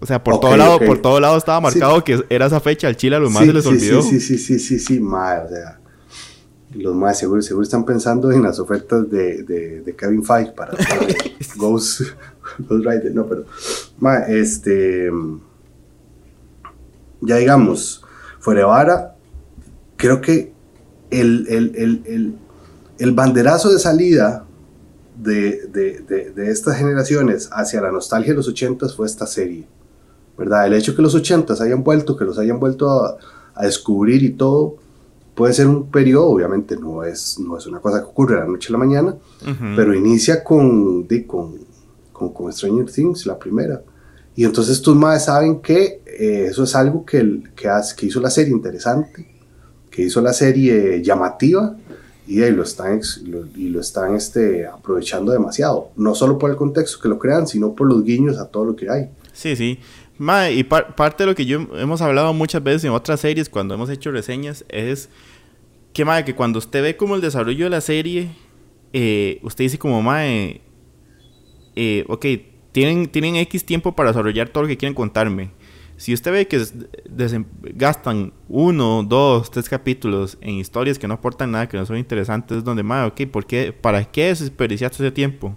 O 0.00 0.06
sea, 0.06 0.22
por 0.24 0.40
todo 0.40 0.56
lado, 0.56 0.80
por 0.80 1.00
todo 1.00 1.20
lado 1.20 1.36
estaba 1.36 1.60
marcado 1.60 2.02
que 2.02 2.24
era 2.28 2.46
esa 2.46 2.58
fecha, 2.58 2.88
al 2.88 2.96
Chile 2.96 3.16
a 3.16 3.20
los 3.20 3.30
más 3.30 3.46
se 3.46 3.52
les 3.52 3.64
olvidó. 3.66 4.02
Sí, 4.02 4.18
sí, 4.18 4.36
sí, 4.36 4.58
sí, 4.58 4.78
sí, 4.80 5.00
o 5.00 5.48
sea, 5.48 5.78
los 6.74 6.94
más 6.94 7.18
seguro, 7.18 7.40
seguro 7.40 7.62
están 7.62 7.84
pensando 7.84 8.32
en 8.32 8.42
las 8.42 8.58
ofertas 8.58 9.08
de, 9.08 9.42
de, 9.44 9.94
Kevin 9.96 10.24
Feige 10.24 10.52
para, 10.52 10.72
Ghost, 11.56 12.02
Rider, 12.68 13.14
no, 13.14 13.26
pero, 13.26 13.44
ma, 13.98 14.18
este, 14.26 15.10
ya 17.20 17.36
digamos, 17.36 18.04
Fuera 18.42 19.14
creo 19.96 20.20
que 20.20 20.52
el, 21.10 21.46
el, 22.98 23.12
banderazo 23.12 23.72
de 23.72 23.78
salida 23.78 24.44
de, 25.16 25.68
de, 26.34 26.50
estas 26.50 26.76
generaciones 26.76 27.48
hacia 27.52 27.80
la 27.80 27.92
nostalgia 27.92 28.32
de 28.32 28.38
los 28.38 28.48
80 28.48 28.88
fue 28.88 29.06
esta 29.06 29.28
serie. 29.28 29.64
¿Verdad? 30.36 30.66
El 30.66 30.74
hecho 30.74 30.96
que 30.96 31.02
los 31.02 31.14
80 31.14 31.54
hayan 31.62 31.84
vuelto, 31.84 32.16
que 32.16 32.24
los 32.24 32.36
hayan 32.36 32.58
vuelto 32.58 32.90
a, 32.90 33.16
descubrir 33.62 34.24
y 34.24 34.30
todo, 34.30 34.74
puede 35.36 35.52
ser 35.52 35.68
un 35.68 35.88
periodo, 35.88 36.26
obviamente 36.26 36.76
no 36.76 37.04
es, 37.04 37.38
no 37.38 37.56
es 37.56 37.66
una 37.68 37.78
cosa 37.78 38.00
que 38.00 38.06
ocurre 38.06 38.34
de 38.34 38.40
la 38.40 38.48
noche 38.48 38.70
a 38.70 38.72
la 38.72 38.78
mañana, 38.78 39.14
pero 39.76 39.94
inicia 39.94 40.42
con, 40.42 41.06
con, 41.28 41.58
con, 42.12 42.32
con 42.32 42.52
Stranger 42.52 42.90
Things, 42.90 43.24
la 43.24 43.38
primera. 43.38 43.82
Y 44.34 44.44
entonces 44.44 44.80
tus 44.80 44.96
madres 44.96 45.24
saben 45.24 45.60
que 45.60 46.00
eh, 46.06 46.46
eso 46.50 46.64
es 46.64 46.74
algo 46.74 47.04
que, 47.04 47.42
que, 47.54 47.68
que, 47.96 48.06
hizo 48.06 48.20
la 48.20 48.30
serie 48.30 48.52
interesante, 48.52 49.26
que 49.90 50.02
hizo 50.02 50.20
la 50.20 50.32
serie 50.32 51.02
llamativa 51.02 51.76
y, 52.26 52.38
lo 52.50 52.62
están, 52.62 53.00
y 53.56 53.68
lo 53.68 53.80
están 53.80 54.14
este, 54.14 54.66
aprovechando 54.66 55.32
demasiado. 55.32 55.90
No 55.96 56.14
solo 56.14 56.38
por 56.38 56.50
el 56.50 56.56
contexto 56.56 57.00
que 57.00 57.08
lo 57.08 57.18
crean, 57.18 57.46
sino 57.46 57.74
por 57.74 57.88
los 57.88 58.04
guiños 58.04 58.38
a 58.38 58.48
todo 58.48 58.64
lo 58.64 58.76
que 58.76 58.88
hay. 58.88 59.10
Sí, 59.32 59.56
sí. 59.56 59.78
y 60.50 60.64
parte 60.64 61.24
de 61.24 61.26
lo 61.26 61.34
que 61.34 61.46
yo 61.46 61.66
hemos 61.74 62.00
hablado 62.00 62.32
muchas 62.32 62.62
veces 62.62 62.84
en 62.84 62.92
otras 62.92 63.20
series 63.20 63.48
cuando 63.48 63.74
hemos 63.74 63.90
hecho 63.90 64.10
reseñas 64.10 64.64
es 64.68 65.08
que, 65.92 66.04
madre, 66.04 66.24
que 66.24 66.34
cuando 66.34 66.58
usted 66.58 66.82
ve 66.82 66.96
como 66.96 67.16
el 67.16 67.20
desarrollo 67.20 67.64
de 67.64 67.70
la 67.70 67.80
serie, 67.80 68.30
eh, 68.92 69.40
usted 69.42 69.64
dice 69.64 69.78
como, 69.78 70.00
madre, 70.00 70.62
eh, 71.76 72.04
ok, 72.08 72.26
tienen, 72.72 73.08
tienen 73.08 73.36
X 73.36 73.64
tiempo 73.64 73.94
para 73.94 74.10
desarrollar 74.10 74.48
todo 74.48 74.64
lo 74.64 74.68
que 74.68 74.76
quieren 74.76 74.94
contarme 74.94 75.50
Si 75.96 76.12
usted 76.12 76.32
ve 76.32 76.48
que 76.48 76.60
gastan 77.74 78.32
uno, 78.48 79.02
dos, 79.02 79.50
tres 79.50 79.68
capítulos 79.68 80.38
en 80.40 80.54
historias 80.54 80.98
que 80.98 81.06
no 81.06 81.14
aportan 81.14 81.52
nada, 81.52 81.68
que 81.68 81.76
no 81.76 81.86
son 81.86 81.98
interesantes, 81.98 82.58
es 82.58 82.64
donde, 82.64 82.82
madre, 82.82 83.08
ok, 83.08 83.30
¿por 83.30 83.46
qué, 83.46 83.72
¿para 83.72 84.04
qué 84.04 84.28
desperdiciaste 84.28 85.04
ese 85.04 85.12
tiempo? 85.12 85.56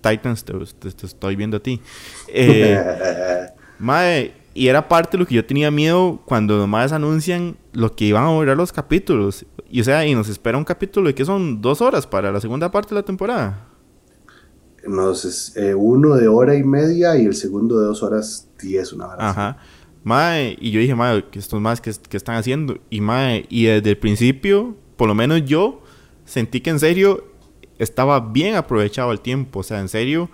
Titans, 0.00 0.44
te, 0.44 1.06
estoy 1.06 1.36
viendo 1.36 1.58
a 1.58 1.60
ti. 1.60 1.80
Eh, 2.28 2.78
madre, 3.78 4.34
y 4.54 4.68
era 4.68 4.88
parte 4.88 5.12
de 5.12 5.18
lo 5.18 5.26
que 5.26 5.34
yo 5.34 5.44
tenía 5.44 5.70
miedo 5.70 6.20
cuando 6.24 6.56
nomás 6.58 6.92
anuncian 6.92 7.56
lo 7.72 7.94
que 7.94 8.06
iban 8.06 8.24
a 8.24 8.28
borrar 8.28 8.56
los 8.56 8.72
capítulos. 8.72 9.44
Y 9.68 9.80
o 9.80 9.84
sea, 9.84 10.06
y 10.06 10.14
nos 10.14 10.28
espera 10.28 10.56
un 10.56 10.64
capítulo 10.64 11.08
de 11.08 11.14
que 11.14 11.24
son 11.24 11.60
dos 11.60 11.80
horas 11.80 12.06
para 12.06 12.30
la 12.30 12.40
segunda 12.40 12.70
parte 12.70 12.90
de 12.90 13.00
la 13.00 13.04
temporada. 13.04 13.66
Nos, 14.86 15.56
eh, 15.56 15.74
uno 15.74 16.16
de 16.16 16.28
hora 16.28 16.56
y 16.56 16.62
media 16.62 17.16
y 17.16 17.24
el 17.24 17.34
segundo 17.34 17.80
de 17.80 17.86
dos 17.86 18.02
horas 18.02 18.48
diez, 18.60 18.92
una 18.92 19.08
hora. 19.08 19.30
Ajá. 19.30 19.58
Mae, 20.02 20.56
y 20.60 20.70
yo 20.70 20.80
dije, 20.80 20.94
mae, 20.94 21.24
estos 21.32 21.60
más 21.60 21.80
que, 21.80 21.90
que, 22.08 22.16
están 22.16 22.36
haciendo. 22.36 22.76
Y 22.90 23.00
mae, 23.00 23.46
y 23.48 23.64
desde 23.64 23.90
el 23.90 23.98
principio, 23.98 24.76
por 24.96 25.08
lo 25.08 25.14
menos 25.14 25.44
yo, 25.44 25.80
sentí 26.26 26.60
que 26.60 26.70
en 26.70 26.78
serio 26.78 27.24
estaba 27.78 28.20
bien 28.20 28.54
aprovechado 28.54 29.12
el 29.12 29.20
tiempo. 29.20 29.60
O 29.60 29.62
sea, 29.62 29.80
en 29.80 29.88
serio, 29.88 30.28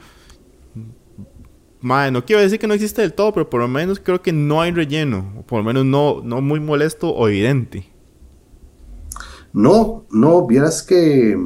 mae, 1.81 2.11
no 2.11 2.25
quiero 2.25 2.43
decir 2.43 2.59
que 2.59 2.67
no 2.67 2.75
existe 2.75 3.03
del 3.03 3.13
todo, 3.13 3.33
pero 3.33 3.49
por 3.49 3.61
lo 3.61 3.69
menos 3.69 4.01
creo 4.01 4.21
que 4.23 4.33
no 4.33 4.61
hay 4.61 4.73
relleno. 4.73 5.33
O 5.39 5.43
por 5.43 5.59
lo 5.59 5.65
menos 5.65 5.85
no, 5.85 6.21
no 6.23 6.41
muy 6.41 6.59
molesto 6.59 7.11
o 7.11 7.29
evidente. 7.29 7.89
No, 9.53 10.05
no, 10.11 10.47
vieras 10.47 10.83
que 10.83 11.37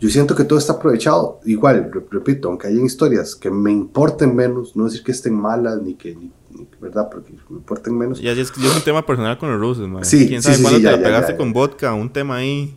yo 0.00 0.08
siento 0.08 0.34
que 0.34 0.44
todo 0.44 0.58
está 0.58 0.74
aprovechado. 0.74 1.40
Igual, 1.44 1.90
repito, 2.10 2.48
aunque 2.48 2.68
hayan 2.68 2.86
historias 2.86 3.36
que 3.36 3.50
me 3.50 3.70
importen 3.70 4.34
menos, 4.34 4.74
no 4.74 4.84
decir 4.84 5.04
que 5.04 5.12
estén 5.12 5.34
malas 5.34 5.82
ni 5.82 5.94
que, 5.94 6.16
¿verdad? 6.80 7.10
Porque 7.12 7.34
me 7.50 7.58
importen 7.58 7.98
menos. 7.98 8.18
Ya, 8.18 8.32
es, 8.32 8.50
es 8.50 8.76
un 8.76 8.82
tema 8.82 9.04
personal 9.04 9.36
con 9.36 9.50
los 9.50 9.60
rusos, 9.60 9.86
man. 9.88 10.02
Sí, 10.04 10.26
¿Quién 10.26 10.40
sabe 10.40 10.56
sí, 10.56 10.62
cuándo 10.62 10.78
te 10.80 10.96
la 10.96 11.02
pegaste 11.02 11.36
con 11.36 11.52
vodka? 11.52 11.92
Un 11.92 12.10
tema 12.10 12.36
ahí. 12.36 12.74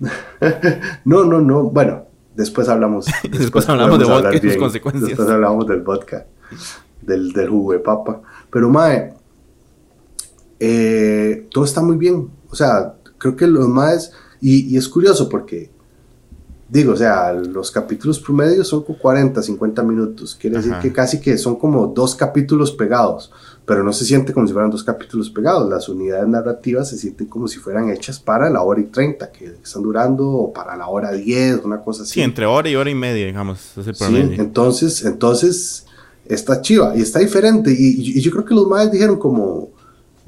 no, 1.04 1.24
no, 1.24 1.40
no. 1.40 1.62
Bueno, 1.70 2.06
después 2.34 2.68
hablamos. 2.68 3.06
Después, 3.30 3.68
hablamos 3.68 4.00
de 4.00 4.04
vodka 4.06 4.34
y 4.34 4.40
sus 4.40 4.56
consecuencias. 4.56 5.10
Después 5.10 5.28
hablamos 5.28 5.64
del 5.68 5.82
vodka, 5.82 6.26
del, 7.02 7.32
del 7.32 7.48
jugo 7.48 7.72
de 7.72 7.78
papa. 7.78 8.20
Pero, 8.50 8.68
Mae, 8.68 9.14
eh, 10.58 11.46
todo 11.52 11.64
está 11.64 11.82
muy 11.82 11.96
bien. 11.96 12.28
O 12.50 12.56
sea, 12.56 12.94
creo 13.16 13.36
que 13.36 13.46
los. 13.46 13.68
Y, 14.40 14.74
y 14.74 14.76
es 14.76 14.88
curioso 14.88 15.28
porque 15.28 15.77
digo, 16.68 16.92
o 16.92 16.96
sea, 16.96 17.32
los 17.32 17.70
capítulos 17.70 18.20
promedio 18.20 18.62
son 18.62 18.82
como 18.82 18.98
40, 18.98 19.42
50 19.42 19.82
minutos. 19.82 20.36
Quiere 20.38 20.56
decir 20.56 20.74
que 20.82 20.92
casi 20.92 21.20
que 21.20 21.38
son 21.38 21.56
como 21.56 21.86
dos 21.86 22.14
capítulos 22.14 22.72
pegados, 22.72 23.32
pero 23.64 23.82
no 23.82 23.92
se 23.92 24.04
siente 24.04 24.32
como 24.32 24.46
si 24.46 24.52
fueran 24.52 24.70
dos 24.70 24.84
capítulos 24.84 25.30
pegados. 25.30 25.68
Las 25.68 25.88
unidades 25.88 26.28
narrativas 26.28 26.90
se 26.90 26.98
sienten 26.98 27.26
como 27.26 27.48
si 27.48 27.58
fueran 27.58 27.90
hechas 27.90 28.18
para 28.18 28.50
la 28.50 28.62
hora 28.62 28.80
y 28.80 28.84
30 28.84 29.32
que 29.32 29.46
están 29.62 29.82
durando, 29.82 30.28
o 30.28 30.52
para 30.52 30.76
la 30.76 30.88
hora 30.88 31.12
10, 31.12 31.64
una 31.64 31.80
cosa 31.80 32.02
así. 32.02 32.14
Sí, 32.14 32.20
entre 32.20 32.44
hora 32.44 32.68
y 32.68 32.76
hora 32.76 32.90
y 32.90 32.94
media, 32.94 33.26
digamos, 33.26 33.76
es 33.76 33.86
el 33.86 33.94
promedio. 33.94 34.28
Sí, 34.28 34.40
entonces, 34.40 35.04
entonces 35.04 35.86
está 36.26 36.60
chiva 36.60 36.94
y 36.94 37.00
está 37.00 37.20
diferente. 37.20 37.70
Y, 37.70 38.18
y 38.18 38.20
yo 38.20 38.30
creo 38.30 38.44
que 38.44 38.54
los 38.54 38.66
madres 38.66 38.92
dijeron 38.92 39.18
como 39.18 39.70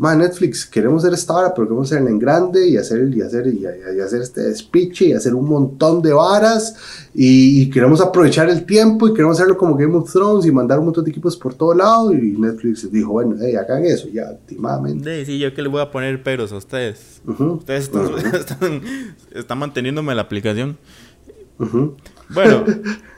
ma, 0.00 0.16
Netflix, 0.16 0.64
queremos 0.64 1.04
hacer 1.04 1.12
esta 1.12 1.35
hora, 1.35 1.52
pero 1.54 1.66
queremos 1.66 1.92
hacerla 1.92 2.09
en 2.09 2.19
grande 2.19 2.66
y 2.66 2.78
hacer, 2.78 3.07
y 3.14 3.21
hacer, 3.21 3.47
y, 3.49 3.66
hacer 3.66 4.23
este 4.23 4.40
despiche 4.40 5.04
y 5.04 5.12
hacer 5.12 5.35
un 5.35 5.47
montón 5.47 6.00
de 6.00 6.14
varas 6.14 6.75
y, 7.12 7.69
queremos 7.69 8.00
aprovechar 8.00 8.49
el 8.49 8.64
tiempo 8.64 9.09
y 9.09 9.12
queremos 9.12 9.37
hacerlo 9.37 9.59
como 9.59 9.76
Game 9.76 9.95
of 9.95 10.11
Thrones 10.11 10.47
y 10.47 10.52
mandar 10.52 10.78
un 10.78 10.87
montón 10.87 11.04
de 11.04 11.11
equipos 11.11 11.37
por 11.37 11.52
todo 11.52 11.75
lado 11.75 12.14
y 12.14 12.33
Netflix 12.38 12.90
dijo, 12.90 13.12
bueno, 13.12 13.37
hey, 13.38 13.57
hagan 13.57 13.85
eso 13.85 14.09
ya, 14.09 14.30
últimamente. 14.30 15.19
Sí, 15.19 15.33
sí, 15.33 15.38
yo 15.38 15.52
que 15.52 15.61
le 15.61 15.69
voy 15.69 15.83
a 15.83 15.90
poner 15.90 16.23
peros 16.23 16.50
a 16.52 16.57
ustedes. 16.57 17.21
Ustedes 17.26 17.90
están, 19.35 19.59
manteniéndome 19.59 20.14
la 20.14 20.23
aplicación. 20.23 20.78
Bueno, 22.30 22.64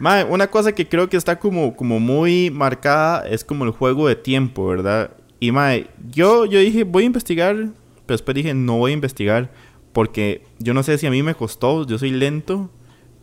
una 0.30 0.48
cosa 0.48 0.72
que 0.72 0.88
creo 0.88 1.08
que 1.08 1.16
está 1.16 1.38
como, 1.38 1.76
como 1.76 2.00
muy 2.00 2.50
marcada 2.50 3.24
es 3.28 3.44
como 3.44 3.64
el 3.66 3.70
juego 3.70 4.08
de 4.08 4.16
tiempo, 4.16 4.66
¿verdad? 4.66 5.12
Y 5.42 5.50
mae, 5.50 5.88
yo, 6.08 6.46
yo 6.46 6.60
dije, 6.60 6.84
voy 6.84 7.02
a 7.02 7.06
investigar, 7.06 7.56
pero 7.56 8.16
después 8.16 8.32
dije, 8.32 8.54
no 8.54 8.78
voy 8.78 8.92
a 8.92 8.94
investigar, 8.94 9.50
porque 9.92 10.44
yo 10.60 10.72
no 10.72 10.84
sé 10.84 10.96
si 10.98 11.06
a 11.08 11.10
mí 11.10 11.20
me 11.24 11.34
costó, 11.34 11.84
yo 11.84 11.98
soy 11.98 12.12
lento, 12.12 12.70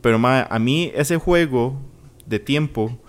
pero 0.01 0.19
mae, 0.19 0.45
a 0.49 0.59
mí 0.59 0.91
ese 0.93 1.15
juego 1.15 1.79
de 2.25 2.39
tiempo 2.39 2.99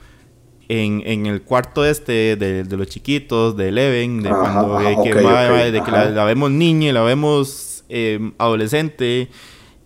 en, 0.69 1.03
en 1.05 1.27
el 1.27 1.43
cuarto 1.43 1.85
este 1.85 2.37
de, 2.37 2.63
de, 2.63 2.77
los 2.77 2.87
chiquitos, 2.87 3.57
de 3.57 3.71
Eleven, 3.71 4.23
de 4.23 4.31
cuando 4.31 4.79
que, 5.03 5.13
de 5.13 5.83
que 5.83 5.91
la, 5.91 6.25
vemos 6.25 6.53
niña 6.53 6.91
y 6.91 6.93
la 6.93 7.03
vemos 7.03 7.83
eh, 7.89 8.31
adolescente. 8.39 9.29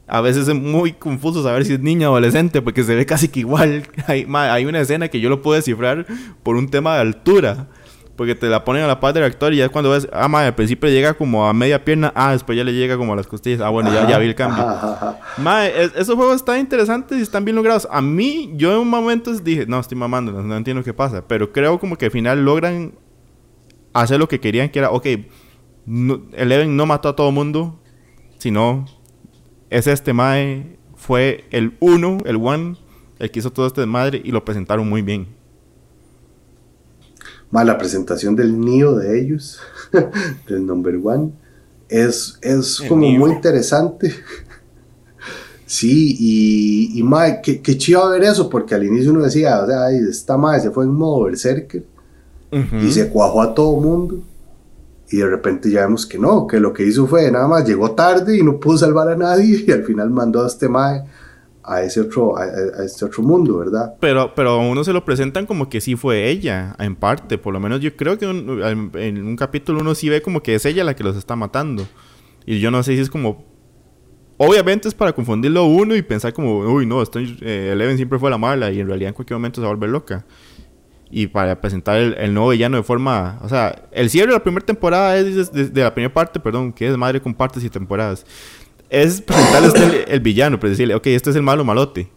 A 0.07 0.21
veces 0.21 0.49
es 0.49 0.54
muy 0.54 0.93
confuso 0.93 1.43
saber 1.43 1.64
si 1.64 1.73
es 1.73 1.81
niña 1.81 2.11
o 2.11 2.12
adolescente 2.12 2.61
porque 2.61 2.85
se 2.85 2.95
ve 2.95 3.07
casi 3.07 3.28
que 3.28 3.40
igual. 3.40 3.88
Hay, 4.07 4.26
hay 4.31 4.66
una 4.66 4.81
escena 4.83 5.09
que 5.09 5.19
yo 5.19 5.31
lo 5.31 5.40
puedo 5.40 5.57
descifrar 5.57 6.04
por 6.43 6.57
un 6.57 6.69
tema 6.69 6.97
de 6.97 7.00
altura. 7.00 7.69
Porque 8.16 8.37
te 8.37 8.47
la 8.49 8.64
ponen 8.64 8.85
a 8.85 8.87
la 8.87 9.00
par 9.00 9.12
del 9.12 9.25
actor 9.25 9.52
y 9.52 9.56
ya 9.56 9.68
cuando 9.68 9.90
ves, 9.90 10.09
ah, 10.12 10.28
madre, 10.28 10.49
al 10.49 10.54
principio 10.54 10.88
llega 10.88 11.14
como 11.14 11.47
a 11.47 11.52
media 11.52 11.85
pierna, 11.85 12.12
ah, 12.14 12.33
después 12.33 12.56
ya 12.56 12.62
le 12.62 12.73
llega 12.73 12.97
como 12.97 13.12
a 13.12 13.16
las 13.16 13.26
costillas. 13.26 13.61
Ah, 13.61 13.71
bueno, 13.71 13.92
ya, 13.92 14.09
ya 14.09 14.18
vi 14.18 14.26
el 14.26 14.37
cambio. 14.37 14.64
Madre, 15.38 15.90
esos 15.97 16.14
juegos 16.14 16.37
están 16.37 16.61
interesantes 16.61 17.18
y 17.18 17.23
están 17.23 17.44
bien 17.44 17.56
logrados. 17.56 17.88
A 17.90 18.00
mí, 18.00 18.52
yo 18.54 18.73
en 18.73 18.78
un 18.78 18.88
momento 18.88 19.33
dije, 19.33 19.66
no, 19.66 19.80
estoy 19.80 19.99
mamando, 19.99 20.30
no, 20.30 20.56
entiendo 20.56 20.85
qué 20.85 20.94
pasa. 20.94 21.26
Pero 21.26 21.52
creo 21.52 21.80
como 21.80 21.97
que 21.97 22.04
al 22.04 22.12
final 22.12 22.44
logran 22.44 22.94
hacer 23.92 24.21
lo 24.21 24.28
que 24.28 24.38
querían, 24.38 24.68
que 24.68 24.78
era, 24.78 24.90
ok, 24.90 25.06
Eleven 26.35 26.76
no 26.76 26.87
mató 26.87 27.09
a 27.09 27.16
todo 27.16 27.33
mundo, 27.33 27.80
sino 28.38 28.87
es 29.71 29.88
este 29.88 30.12
Mae, 30.12 30.78
fue 30.94 31.44
el 31.50 31.76
uno, 31.80 32.18
el 32.25 32.37
one, 32.37 32.76
el 33.18 33.30
que 33.30 33.40
hizo 33.40 33.52
todo 33.52 33.66
este 33.66 33.80
desmadre 33.80 34.23
y 34.25 34.30
lo 34.30 34.44
presentaron 34.44 34.88
muy 34.88 35.02
bien 35.02 35.43
más 37.54 37.64
la 37.64 37.78
presentación 37.78 38.34
del 38.34 38.58
NIO 38.58 38.96
de 38.96 39.20
ellos, 39.20 39.61
del 40.49 40.66
number 40.66 40.99
one, 41.00 41.30
es, 41.88 42.37
es 42.42 42.82
como 42.88 43.06
muy 43.06 43.30
interesante. 43.30 44.12
sí, 45.64 46.16
y, 46.18 46.99
y 46.99 47.02
mae, 47.04 47.40
qué, 47.40 47.62
qué 47.62 47.78
chido 47.78 48.11
ver 48.11 48.25
eso, 48.25 48.50
porque 48.50 48.75
al 48.75 48.82
inicio 48.82 49.12
uno 49.12 49.23
decía, 49.23 49.62
o 49.62 49.68
sea, 49.68 49.88
esta 49.92 50.37
madre 50.37 50.62
se 50.62 50.70
fue 50.73 50.84
en 50.84 50.94
modo 50.94 51.26
berserker 51.26 51.84
y 52.50 52.90
se 52.90 53.08
cuajó 53.08 53.40
a 53.40 53.54
todo 53.54 53.80
mundo. 53.80 54.20
Y 55.11 55.18
de 55.18 55.28
repente 55.28 55.70
ya 55.70 55.82
vemos 55.82 56.06
que 56.06 56.18
no, 56.18 56.49
que 56.49 56.58
lo 56.58 56.73
que 56.73 56.84
hizo 56.84 57.06
fue 57.06 57.30
nada 57.30 57.46
más 57.46 57.64
llegó 57.64 57.92
tarde 57.92 58.37
y 58.37 58.42
no 58.42 58.58
pudo 58.58 58.78
salvar 58.78 59.11
a 59.11 59.16
nadie 59.16 59.64
y 59.68 59.70
al 59.70 59.84
final 59.84 60.11
mandó 60.11 60.42
a 60.42 60.49
este 60.49 60.68
mae 60.68 61.04
a 61.64 61.83
ese 61.83 62.00
otro, 62.00 62.37
a, 62.37 62.44
este 62.85 63.04
otro 63.04 63.23
mundo, 63.23 63.59
¿verdad? 63.59 63.94
Pero, 64.00 64.35
pero 64.35 64.50
a 64.50 64.59
uno 64.59 64.85
se 64.85 64.92
lo 64.92 65.04
presentan 65.04 65.47
como 65.47 65.68
que 65.68 65.80
sí 65.80 65.97
fue 65.97 66.28
ella, 66.28 66.76
en 66.78 66.94
parte. 66.94 67.38
Por 67.38 67.54
lo 67.54 67.61
menos 67.61 67.80
yo 67.80 67.97
creo 67.97 68.18
que 68.18 68.26
en 68.26 69.26
un 69.26 69.37
capítulo 69.37 69.80
uno 69.80 69.94
sí 69.94 70.09
ve 70.09 70.21
como 70.21 70.42
que 70.42 70.54
es 70.54 70.64
ella 70.66 70.85
la 70.85 70.94
que 70.94 71.02
los 71.02 71.16
está 71.16 71.37
matando. 71.37 71.87
Y 72.44 72.61
yo 72.61 72.71
no 72.71 72.83
sé 72.83 72.94
si 72.94 73.00
es 73.00 73.11
como... 73.11 73.52
Obviamente 74.37 74.88
es 74.88 74.94
para 74.94 75.12
confundirlo 75.12 75.64
uno 75.64 75.94
y 75.94 76.02
pensar 76.02 76.33
como, 76.33 76.59
uy, 76.59 76.87
no, 76.87 77.00
estoy, 77.00 77.38
eh, 77.40 77.71
Eleven 77.73 77.97
siempre 77.97 78.18
fue 78.18 78.30
la 78.30 78.37
mala 78.37 78.71
y 78.73 78.80
en 78.80 78.88
realidad 78.88 79.09
en 79.09 79.14
cualquier 79.14 79.38
momento 79.38 79.61
se 79.61 79.62
va 79.62 79.68
a 79.68 79.75
volver 79.75 79.90
loca. 79.90 80.26
Y 81.09 81.28
para 81.28 81.61
presentar 81.61 81.97
el, 81.97 82.35
nuevo 82.35 82.50
villano 82.50 82.76
de 82.76 82.83
forma... 82.83 83.38
O 83.42 83.49
sea, 83.49 83.88
el 83.92 84.11
cierre 84.11 84.28
de 84.28 84.33
la 84.35 84.42
primera 84.42 84.66
temporada 84.66 85.16
es 85.16 85.52
de 85.52 85.83
la 85.83 85.94
primera 85.94 86.12
parte, 86.12 86.40
perdón, 86.40 86.73
que 86.73 86.88
es 86.88 86.97
madre 86.97 87.23
con 87.23 87.33
partes 87.33 87.62
y 87.62 87.71
temporadas 87.71 88.26
es 88.90 89.20
presentarle 89.20 89.68
usted 89.68 90.04
el, 90.08 90.20
villano, 90.20 90.58
pero 90.60 90.70
decirle, 90.70 90.94
ok, 90.94 91.06
este 91.08 91.30
es 91.30 91.36
el 91.36 91.42
malo 91.42 91.64
malote. 91.64 92.08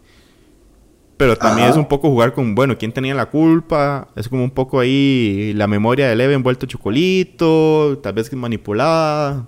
Pero 1.16 1.36
también 1.36 1.68
es 1.68 1.76
un 1.76 1.88
poco 1.88 2.08
jugar 2.10 2.32
con, 2.32 2.54
bueno, 2.54 2.78
quién 2.78 2.92
tenía 2.92 3.12
la 3.12 3.26
culpa. 3.26 4.08
Es 4.14 4.28
como 4.28 4.44
un 4.44 4.52
poco 4.52 4.78
ahí 4.78 5.52
la 5.56 5.66
memoria 5.66 6.08
de 6.08 6.14
Leve 6.14 6.34
envuelto 6.34 6.66
chocolito, 6.66 7.98
tal 8.00 8.12
vez 8.12 8.32
manipulada. 8.32 9.44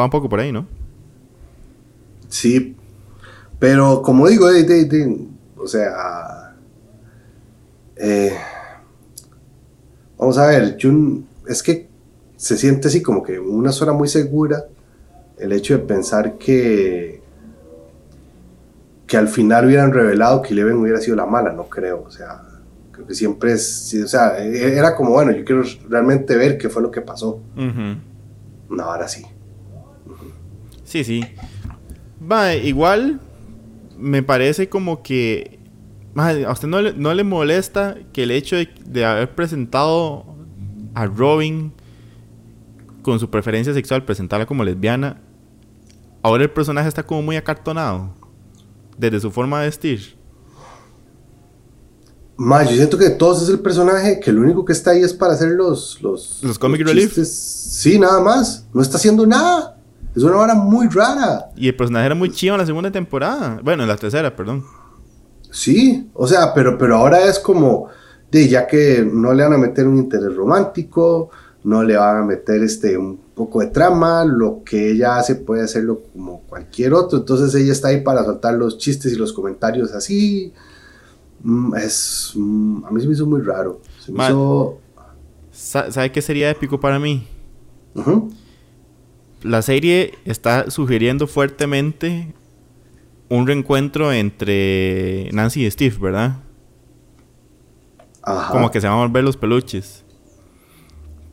Va 0.00 0.04
un 0.04 0.10
poco 0.10 0.30
por 0.30 0.40
ahí, 0.40 0.50
¿no? 0.50 0.66
Sí. 2.28 2.74
Pero 3.58 4.00
como 4.00 4.28
digo, 4.28 4.48
o 5.56 5.66
sea. 5.66 6.54
Eh, 7.96 8.32
vamos 10.16 10.38
a 10.38 10.46
ver, 10.46 10.78
es 11.48 11.62
que 11.62 11.88
se 12.36 12.56
siente 12.56 12.88
así 12.88 13.02
como 13.02 13.22
que 13.22 13.38
una 13.38 13.72
zona 13.72 13.92
muy 13.92 14.08
segura 14.08 14.64
el 15.40 15.52
hecho 15.52 15.78
de 15.78 15.84
pensar 15.84 16.38
que 16.38 17.18
que 19.08 19.16
al 19.16 19.28
final 19.28 19.64
hubieran 19.64 19.92
revelado 19.92 20.42
que 20.42 20.52
Eleven 20.52 20.76
hubiera 20.76 21.00
sido 21.00 21.16
la 21.16 21.24
mala, 21.24 21.52
no 21.52 21.64
creo, 21.64 22.04
o 22.06 22.10
sea, 22.10 22.42
creo 22.92 23.06
que 23.06 23.14
siempre 23.14 23.52
es, 23.52 23.96
o 24.04 24.06
sea, 24.06 24.38
e-, 24.38 24.76
era 24.76 24.94
como, 24.94 25.12
bueno, 25.12 25.32
yo 25.32 25.44
quiero 25.44 25.62
realmente 25.88 26.36
ver 26.36 26.58
qué 26.58 26.68
fue 26.68 26.82
lo 26.82 26.90
que 26.90 27.00
pasó. 27.00 27.40
No, 27.56 28.82
ahora 28.82 29.08
sí. 29.08 29.24
Sí, 30.84 31.04
sí. 31.04 31.24
Va, 32.30 32.54
igual 32.54 33.20
me 33.96 34.22
parece 34.22 34.68
como 34.68 35.02
que 35.02 35.58
a 36.14 36.52
usted 36.52 36.68
no 36.68 36.82
le, 36.82 36.92
no 36.92 37.14
le 37.14 37.24
molesta 37.24 37.96
que 38.12 38.24
el 38.24 38.30
hecho 38.30 38.56
de, 38.56 39.04
haber 39.04 39.34
presentado 39.34 40.26
a 40.94 41.06
Robin 41.06 41.72
con 43.02 43.18
su 43.20 43.30
preferencia 43.30 43.72
sexual 43.72 44.04
presentarla 44.04 44.44
como 44.44 44.64
lesbiana, 44.64 45.20
ahora 46.28 46.44
el 46.44 46.50
personaje 46.50 46.88
está 46.88 47.02
como 47.02 47.22
muy 47.22 47.36
acartonado 47.36 48.10
desde 48.96 49.20
su 49.20 49.30
forma 49.30 49.60
de 49.60 49.66
vestir. 49.66 50.16
Más, 52.36 52.70
yo 52.70 52.76
siento 52.76 52.96
que 52.96 53.10
todos 53.10 53.42
es 53.42 53.48
el 53.48 53.58
personaje 53.58 54.20
que 54.20 54.30
lo 54.32 54.42
único 54.42 54.64
que 54.64 54.72
está 54.72 54.92
ahí 54.92 55.02
es 55.02 55.12
para 55.12 55.32
hacer 55.32 55.48
los 55.50 56.00
los, 56.00 56.40
los 56.42 56.58
comic 56.58 56.82
relief. 56.86 57.18
Sí, 57.24 57.98
nada 57.98 58.20
más. 58.20 58.66
No 58.72 58.80
está 58.80 58.96
haciendo 58.96 59.26
nada. 59.26 59.76
Es 60.14 60.22
una 60.22 60.36
hora 60.36 60.54
muy 60.54 60.88
rara. 60.88 61.50
Y 61.56 61.68
el 61.68 61.76
personaje 61.76 62.06
era 62.06 62.14
muy 62.14 62.30
chido 62.30 62.54
en 62.54 62.60
la 62.60 62.66
segunda 62.66 62.90
temporada. 62.90 63.60
Bueno, 63.62 63.82
en 63.82 63.88
la 63.88 63.96
tercera, 63.96 64.34
perdón. 64.34 64.64
Sí, 65.50 66.08
o 66.14 66.26
sea, 66.26 66.52
pero, 66.54 66.78
pero 66.78 66.96
ahora 66.96 67.24
es 67.24 67.38
como, 67.38 67.88
de 68.30 68.48
ya 68.48 68.66
que 68.66 69.08
no 69.10 69.32
le 69.32 69.42
van 69.42 69.54
a 69.54 69.58
meter 69.58 69.86
un 69.86 69.96
interés 69.96 70.34
romántico, 70.34 71.30
no 71.64 71.82
le 71.82 71.96
van 71.96 72.18
a 72.18 72.24
meter 72.24 72.62
este 72.62 72.96
un 72.96 73.20
poco 73.38 73.60
de 73.60 73.68
trama, 73.68 74.24
lo 74.24 74.62
que 74.64 74.90
ella 74.90 75.16
hace 75.16 75.36
puede 75.36 75.62
hacerlo 75.62 76.02
como 76.12 76.40
cualquier 76.42 76.92
otro, 76.92 77.20
entonces 77.20 77.54
ella 77.54 77.72
está 77.72 77.88
ahí 77.88 78.02
para 78.02 78.24
soltar 78.24 78.54
los 78.54 78.76
chistes 78.76 79.12
y 79.12 79.16
los 79.16 79.32
comentarios 79.32 79.92
así. 79.92 80.52
Mm, 81.42 81.74
es, 81.76 82.32
mm, 82.34 82.84
a 82.84 82.90
mí 82.90 83.00
se 83.00 83.06
me 83.06 83.14
hizo 83.14 83.26
muy 83.26 83.40
raro. 83.40 83.80
Se 84.04 84.12
me 84.12 84.24
hizo... 84.24 84.78
¿Sabe 85.50 86.12
qué 86.12 86.20
sería 86.20 86.50
épico 86.50 86.78
para 86.78 86.98
mí? 86.98 87.26
La 89.42 89.62
serie 89.62 90.14
está 90.24 90.70
sugiriendo 90.70 91.26
fuertemente 91.26 92.34
un 93.28 93.46
reencuentro 93.46 94.12
entre 94.12 95.30
Nancy 95.32 95.64
y 95.64 95.70
Steve, 95.70 95.96
¿verdad? 96.00 96.40
Ajá. 98.22 98.52
Como 98.52 98.70
que 98.70 98.80
se 98.80 98.86
van 98.86 98.98
a 98.98 99.02
volver 99.02 99.24
los 99.24 99.36
peluches. 99.36 100.04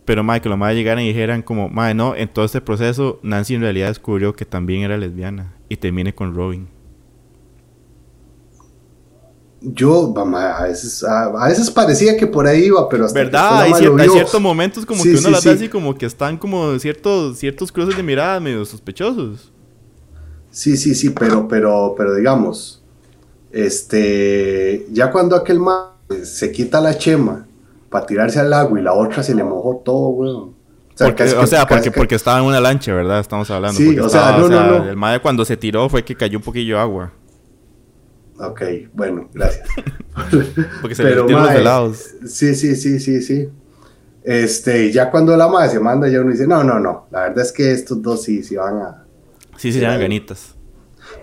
Pero, 0.06 0.24
madre, 0.24 0.42
que 0.42 0.50
los 0.50 0.58
madres 0.58 0.78
llegaran 0.78 1.04
y 1.04 1.08
dijeran 1.08 1.42
como, 1.42 1.68
madre, 1.68 1.96
no, 1.96 2.16
en 2.16 2.30
todo 2.30 2.46
este 2.46 2.62
proceso 2.62 3.20
Nancy 3.24 3.56
en 3.56 3.62
realidad 3.62 3.88
descubrió 3.88 4.34
que 4.34 4.46
también 4.46 4.84
era 4.84 4.98
lesbiana 4.98 5.56
y 5.68 5.78
termine 5.78 6.14
con 6.14 6.36
Robin. 6.36 6.68
Yo, 9.62 10.14
mamá, 10.16 10.58
a 10.58 10.68
veces, 10.68 11.04
a, 11.04 11.48
veces 11.48 11.72
parecía 11.72 12.16
que 12.16 12.28
por 12.28 12.46
ahí 12.46 12.66
iba, 12.66 12.88
pero 12.88 13.06
hasta 13.06 13.18
¿Verdad? 13.18 13.62
hay, 13.64 14.10
ciertos 14.10 14.40
momentos 14.40 14.86
como 14.86 15.02
que 15.02 15.16
uno 15.16 15.32
las 15.32 15.44
ve 15.44 15.52
así 15.52 15.70
como 15.70 15.98
que 15.98 16.06
están 16.06 16.38
como 16.38 16.78
ciertos, 16.78 17.40
ciertos 17.40 17.72
cruces 17.72 17.98
de 17.98 18.04
mirada 18.04 18.40
medio 18.40 18.64
sospechosos. 18.64 19.52
Sí, 20.52 20.78
sí, 20.78 20.94
sí, 20.94 21.10
pero, 21.10 21.48
pero, 21.48 21.96
pero 21.98 22.14
digamos, 22.14 22.84
este, 23.52 24.86
ya 24.92 25.10
cuando 25.12 25.36
aquel 25.36 25.60
man 25.60 25.86
se 26.24 26.52
quita 26.52 26.80
la 26.80 26.96
chema 26.96 27.45
para 27.96 28.06
tirarse 28.06 28.42
al 28.42 28.52
agua 28.52 28.78
y 28.78 28.84
la 28.84 28.92
otra 28.92 29.24
se 29.24 29.34
le 29.34 29.42
mojó 29.42 29.82
todo, 29.86 30.10
weón. 30.10 30.36
O 30.36 30.98
sea, 30.98 31.08
porque, 31.08 31.24
o 31.24 31.48
sea 31.48 31.66
porque, 31.66 31.92
porque, 31.92 32.16
estaba 32.16 32.40
en 32.40 32.44
una 32.44 32.60
lancha, 32.60 32.94
¿verdad? 32.94 33.22
Estamos 33.22 33.50
hablando. 33.50 33.78
Sí, 33.78 33.98
o, 33.98 34.10
sea, 34.10 34.38
no, 34.38 34.50
no, 34.50 34.80
no. 34.80 34.90
El 34.90 34.98
madre 34.98 35.22
cuando 35.22 35.46
se 35.46 35.56
tiró 35.56 35.88
fue 35.88 36.04
que 36.04 36.14
cayó 36.14 36.38
un 36.38 36.44
poquillo 36.44 36.76
de 36.76 36.82
agua. 36.82 37.14
Ok, 38.38 38.62
bueno, 38.94 39.30
gracias. 39.34 39.66
porque 40.82 40.94
se 40.94 41.04
le 41.04 41.16
los 41.16 41.52
helados. 41.52 42.16
Sí, 42.26 42.54
sí, 42.54 42.76
sí, 42.76 43.00
sí, 43.00 43.22
sí. 43.22 43.50
Este, 44.26 44.92
ya 44.92 45.10
cuando 45.10 45.38
la 45.38 45.48
madre 45.48 45.70
se 45.70 45.80
manda, 45.80 46.10
ya 46.10 46.20
uno 46.20 46.32
dice, 46.32 46.46
no, 46.46 46.66
no, 46.66 46.82
no. 46.82 47.08
La 47.12 47.22
verdad 47.22 47.46
es 47.46 47.54
que 47.54 47.72
estos 47.72 48.02
dos 48.02 48.24
sí, 48.24 48.44
sí 48.44 48.58
van 48.58 48.78
a 48.78 49.06
Sí, 49.56 49.72
se 49.72 49.80
llaman 49.80 50.02
ganitas. 50.02 50.56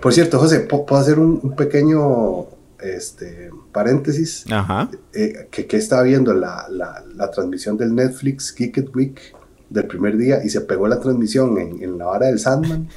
Por 0.01 0.15
cierto, 0.15 0.39
José, 0.39 0.61
¿puedo 0.61 0.97
hacer 0.97 1.19
un, 1.19 1.55
pequeño 1.55 2.47
este, 2.83 3.51
paréntesis? 3.73 4.45
Ajá. 4.51 4.91
Eh, 5.13 5.49
que, 5.51 5.67
que, 5.67 5.77
estaba 5.77 6.03
viendo 6.03 6.33
la, 6.35 6.67
la, 6.71 7.31
transmisión 7.31 7.77
del 7.77 7.95
Netflix 7.95 8.55
Geeked 8.55 8.89
Week 8.95 9.35
del 9.71 9.87
primer 9.87 10.17
día 10.17 10.45
y 10.45 10.49
se 10.51 10.61
pegó 10.61 10.89
la 10.89 11.01
transmisión 11.01 11.59
en, 11.59 11.83
en 11.83 11.99
la 11.99 12.09
hora 12.09 12.27
del 12.27 12.39
Sandman. 12.39 12.89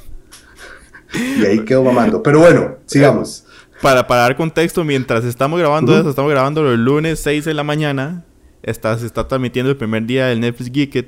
y 1.38 1.44
ahí 1.44 1.64
quedó 1.64 1.82
mamando. 1.84 2.22
Pero 2.22 2.40
bueno, 2.40 2.76
sigamos. 2.86 3.44
Para, 3.82 4.06
para 4.06 4.22
dar 4.22 4.36
contexto, 4.36 4.84
mientras 4.84 5.24
estamos 5.24 5.58
grabando 5.58 5.96
eso, 5.98 6.10
estamos 6.10 6.30
grabando 6.30 6.70
el 6.70 6.84
lunes 6.84 7.20
6 7.20 7.44
de 7.44 7.54
la 7.54 7.62
mañana. 7.62 8.24
Está, 8.62 8.98
se 8.98 9.06
está 9.06 9.28
transmitiendo 9.28 9.70
el 9.70 9.76
primer 9.76 10.06
día 10.06 10.26
del 10.26 10.40
Netflix 10.40 10.72
Geeked, 10.72 11.06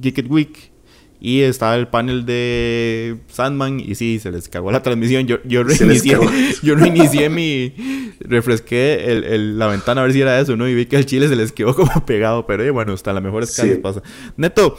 Geeked 0.00 0.26
Week. 0.28 0.72
Y 1.20 1.40
estaba 1.40 1.74
el 1.74 1.88
panel 1.88 2.24
de 2.26 3.16
Sandman 3.28 3.80
y 3.80 3.96
sí, 3.96 4.20
se 4.20 4.30
les 4.30 4.48
cagó 4.48 4.70
la 4.70 4.82
transmisión. 4.82 5.26
Yo, 5.26 5.38
yo 5.44 5.64
reinicié, 5.64 6.16
yo 6.62 6.74
reinicié 6.76 7.28
mi... 7.28 7.74
Refresqué 8.20 9.04
el, 9.06 9.58
la 9.58 9.66
ventana 9.66 10.00
a 10.00 10.04
ver 10.04 10.12
si 10.12 10.20
era 10.20 10.38
eso, 10.38 10.56
¿no? 10.56 10.68
Y 10.68 10.74
vi 10.74 10.86
que 10.86 10.96
el 10.96 11.06
chile 11.06 11.28
se 11.28 11.36
les 11.36 11.50
quedó 11.52 11.74
como 11.74 12.06
pegado. 12.06 12.46
Pero 12.46 12.62
eh, 12.62 12.70
bueno, 12.70 12.92
hasta 12.92 13.12
la 13.12 13.20
mejor 13.20 13.42
escala 13.42 13.74
pasa. 13.82 14.02
Neto, 14.36 14.76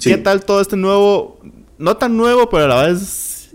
¿qué 0.00 0.16
tal 0.18 0.44
todo 0.44 0.60
este 0.60 0.76
nuevo... 0.76 1.40
No 1.76 1.96
tan 1.96 2.16
nuevo, 2.16 2.48
pero 2.48 2.64
a 2.64 2.68
la 2.68 2.86
vez... 2.86 3.50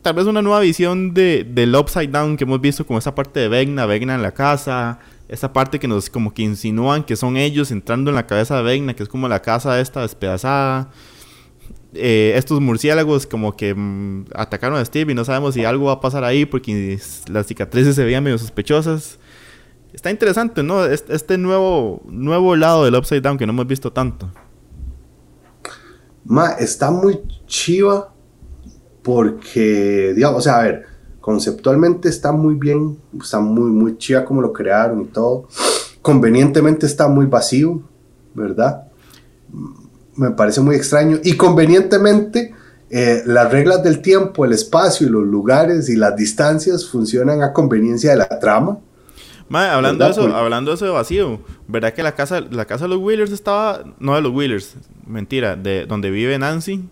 Tal 0.00 0.14
vez 0.14 0.26
una 0.26 0.40
nueva 0.40 0.60
visión 0.60 1.12
de, 1.12 1.44
del 1.44 1.74
Upside 1.74 2.08
Down 2.08 2.36
que 2.36 2.44
hemos 2.44 2.60
visto 2.60 2.86
como 2.86 2.98
esa 2.98 3.14
parte 3.14 3.40
de 3.40 3.48
Vegna, 3.48 3.84
Vegna 3.84 4.14
en 4.14 4.22
la 4.22 4.32
casa... 4.32 5.00
Esa 5.28 5.52
parte 5.52 5.80
que 5.80 5.88
nos 5.88 6.08
como 6.08 6.32
que 6.32 6.42
insinúan 6.42 7.02
que 7.02 7.16
son 7.16 7.36
ellos 7.36 7.72
entrando 7.72 8.10
en 8.10 8.14
la 8.14 8.28
cabeza 8.28 8.58
de 8.58 8.62
Vegna, 8.62 8.94
que 8.94 9.02
es 9.02 9.08
como 9.08 9.26
la 9.28 9.42
casa 9.42 9.80
esta 9.80 10.02
despedazada. 10.02 10.92
Eh, 11.98 12.32
estos 12.36 12.60
murciélagos 12.60 13.26
como 13.26 13.56
que 13.56 13.74
mm, 13.74 14.26
atacaron 14.34 14.78
a 14.78 14.84
Steve 14.84 15.12
y 15.12 15.14
no 15.14 15.24
sabemos 15.24 15.54
si 15.54 15.64
algo 15.64 15.86
va 15.86 15.92
a 15.92 16.00
pasar 16.00 16.24
ahí 16.24 16.44
porque 16.44 16.98
las 17.28 17.46
cicatrices 17.46 17.94
se 17.94 18.04
veían 18.04 18.22
medio 18.22 18.38
sospechosas. 18.38 19.18
Está 19.92 20.10
interesante, 20.10 20.62
¿no? 20.62 20.84
Este, 20.84 21.38
nuevo, 21.38 22.02
nuevo 22.06 22.54
lado 22.54 22.84
del 22.84 22.94
Upside 22.94 23.22
Down 23.22 23.38
que 23.38 23.46
no 23.46 23.52
hemos 23.52 23.66
visto 23.66 23.92
tanto. 23.92 24.30
Ma, 26.24 26.50
está 26.58 26.90
muy 26.90 27.20
chiva 27.46 28.12
porque, 29.02 30.12
digamos, 30.14 30.38
o 30.38 30.42
sea, 30.42 30.58
a 30.58 30.62
ver, 30.64 30.86
conceptualmente 31.20 32.08
está 32.08 32.32
muy 32.32 32.56
bien, 32.56 32.98
está 33.20 33.40
muy, 33.40 33.70
muy 33.70 33.96
chiva 33.96 34.24
como 34.24 34.42
lo 34.42 34.52
crearon 34.52 35.00
y 35.02 35.06
todo. 35.06 35.48
Convenientemente 36.02 36.84
está 36.84 37.08
muy 37.08 37.26
vacío, 37.26 37.80
¿verdad? 38.34 38.88
Me 40.16 40.30
parece 40.30 40.60
muy 40.60 40.76
extraño. 40.76 41.18
Y 41.22 41.36
convenientemente, 41.36 42.54
eh, 42.90 43.22
las 43.26 43.50
reglas 43.50 43.82
del 43.82 44.00
tiempo, 44.00 44.44
el 44.44 44.52
espacio 44.52 45.06
y 45.06 45.10
los 45.10 45.24
lugares 45.24 45.88
y 45.88 45.96
las 45.96 46.16
distancias 46.16 46.88
funcionan 46.88 47.42
a 47.42 47.52
conveniencia 47.52 48.10
de 48.10 48.16
la 48.16 48.38
trama. 48.38 48.78
hablando, 49.50 50.04
de 50.04 50.10
eso, 50.10 50.34
hablando 50.34 50.70
de 50.70 50.76
eso 50.76 50.84
de 50.84 50.90
vacío, 50.92 51.40
¿verdad 51.66 51.94
que 51.94 52.02
la 52.02 52.14
casa, 52.14 52.40
la 52.40 52.64
casa 52.64 52.84
de 52.84 52.90
los 52.90 52.98
Wheelers 52.98 53.32
estaba, 53.32 53.84
no 53.98 54.14
de 54.14 54.22
los 54.22 54.32
Wheelers, 54.32 54.74
mentira, 55.06 55.56
de 55.56 55.86
donde 55.86 56.10
vive 56.10 56.38
Nancy? 56.38 56.88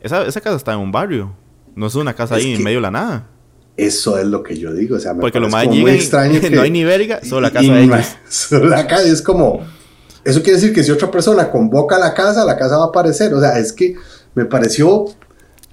Esa, 0.00 0.24
esa 0.24 0.40
casa 0.40 0.56
está 0.56 0.74
en 0.74 0.80
un 0.80 0.92
barrio, 0.92 1.34
no 1.74 1.86
es 1.86 1.94
una 1.94 2.14
casa 2.14 2.36
ahí 2.36 2.54
en 2.54 2.62
medio 2.62 2.78
de 2.78 2.82
la 2.82 2.90
nada. 2.90 3.28
Eso 3.76 4.18
es 4.18 4.26
lo 4.26 4.44
que 4.44 4.56
yo 4.56 4.72
digo, 4.72 4.96
o 4.96 5.00
sea, 5.00 5.14
me 5.14 5.20
Porque 5.20 5.40
lo 5.40 5.48
más 5.48 5.66
muy 5.66 5.90
extraño 5.90 6.40
que 6.40 6.50
no 6.50 6.62
hay 6.62 6.70
ni 6.70 6.84
verga, 6.84 7.20
solo 7.24 7.40
la 7.40 7.50
casa 7.50 7.72
de 7.72 7.82
ellos. 7.82 8.06
Solo 8.28 8.68
la 8.68 8.86
casa, 8.86 9.08
es 9.08 9.20
como 9.20 9.64
eso 10.24 10.42
quiere 10.42 10.58
decir 10.58 10.72
que 10.72 10.82
si 10.82 10.90
otra 10.90 11.10
persona 11.10 11.50
convoca 11.50 11.96
a 11.96 11.98
la 11.98 12.14
casa, 12.14 12.44
la 12.44 12.56
casa 12.56 12.78
va 12.78 12.84
a 12.84 12.88
aparecer. 12.88 13.34
O 13.34 13.40
sea, 13.40 13.58
es 13.58 13.72
que 13.72 13.94
me 14.34 14.44
pareció 14.44 15.06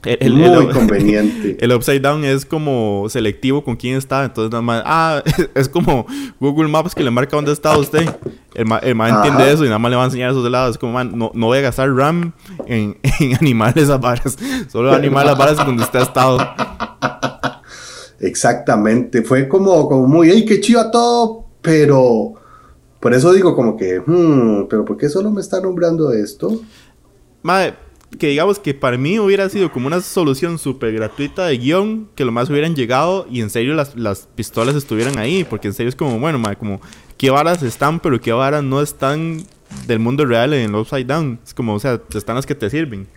muy 0.04 0.74
conveniente. 0.74 1.58
El 1.64 1.72
upside 1.74 2.02
down 2.02 2.26
es 2.26 2.46
como 2.46 3.06
selectivo 3.10 3.64
con 3.64 3.76
quién 3.76 3.98
está. 3.98 4.24
Entonces, 4.24 4.52
nada 4.52 4.62
más. 4.62 4.84
Ah, 4.86 5.24
es 5.56 5.70
como 5.70 6.06
Google 6.40 6.68
Maps 6.68 6.96
que 6.96 7.04
le 7.04 7.12
marca 7.12 7.36
dónde 7.36 7.52
está 7.52 7.78
usted. 7.78 8.10
El 8.54 8.66
man, 8.66 9.16
entiende 9.16 9.52
eso 9.52 9.64
y 9.64 9.68
nada 9.68 9.80
más 9.80 9.90
le 9.92 9.96
va 9.96 10.04
a 10.04 10.06
enseñar 10.06 10.32
esos 10.32 10.50
lados. 10.50 10.72
Es 10.72 10.78
como, 10.78 10.94
man, 10.94 11.12
no, 11.16 11.32
no 11.34 11.48
voy 11.48 11.60
a 11.60 11.62
gastar 11.62 11.94
RAM 11.94 12.34
en, 12.66 12.98
en 13.20 13.36
animar 13.36 13.78
esas 13.78 14.00
varas. 14.00 14.38
Solo 14.70 14.92
animar 14.92 15.26
las 15.26 15.38
varas 15.38 15.58
donde 15.58 15.84
usted 15.84 16.00
ha 16.00 16.04
estado. 16.04 16.40
Exactamente. 18.20 19.22
Fue 19.22 19.48
como, 19.48 19.88
como 19.88 20.08
muy, 20.08 20.30
¡ay, 20.30 20.46
qué 20.46 20.60
chido 20.60 20.90
todo! 20.92 21.46
Pero 21.62 22.41
por 23.02 23.14
eso 23.14 23.34
digo 23.34 23.56
como 23.56 23.76
que, 23.76 24.00
hmm, 24.00 24.68
pero 24.70 24.86
¿por 24.86 24.96
qué 24.96 25.10
solo 25.10 25.32
me 25.32 25.42
está 25.42 25.60
nombrando 25.60 26.14
esto? 26.14 26.62
Madre, 27.42 27.74
que 28.20 28.28
digamos 28.28 28.60
que 28.60 28.76
para 28.76 28.96
mí 28.98 29.18
hubiera 29.18 29.50
sido 29.50 29.72
como 29.72 29.88
una 29.88 30.02
solución 30.02 30.60
súper 30.60 30.94
gratuita 30.94 31.48
de 31.48 31.58
guion, 31.58 32.10
que 32.14 32.24
lo 32.24 32.32
más 32.32 32.50
hubieran 32.50 32.76
llegado 32.76 33.26
y 33.30 33.42
en 33.42 33.50
serio 33.50 33.74
las, 33.74 33.96
las 33.96 34.28
pistolas 34.36 34.76
estuvieran 34.76 35.18
ahí, 35.18 35.44
porque 35.44 35.68
en 35.68 35.74
serio 35.74 35.90
es 35.90 35.96
como, 35.96 36.20
bueno, 36.20 36.38
madre, 36.38 36.58
como, 36.58 36.80
¿qué 37.18 37.32
varas 37.32 37.64
están, 37.64 38.00
pero 38.00 38.22
qué 38.22 38.32
varas 38.34 38.64
no 38.64 38.82
están 38.82 39.40
del 39.88 39.98
mundo 39.98 40.24
real 40.26 40.54
en 40.54 40.70
el 40.70 40.76
Upside 40.76 41.06
Down? 41.06 41.40
Es 41.44 41.56
como, 41.56 41.74
o 41.74 41.80
sea, 41.80 42.00
están 42.14 42.36
las 42.36 42.46
que 42.46 42.54
te 42.54 42.70
sirven. 42.70 43.08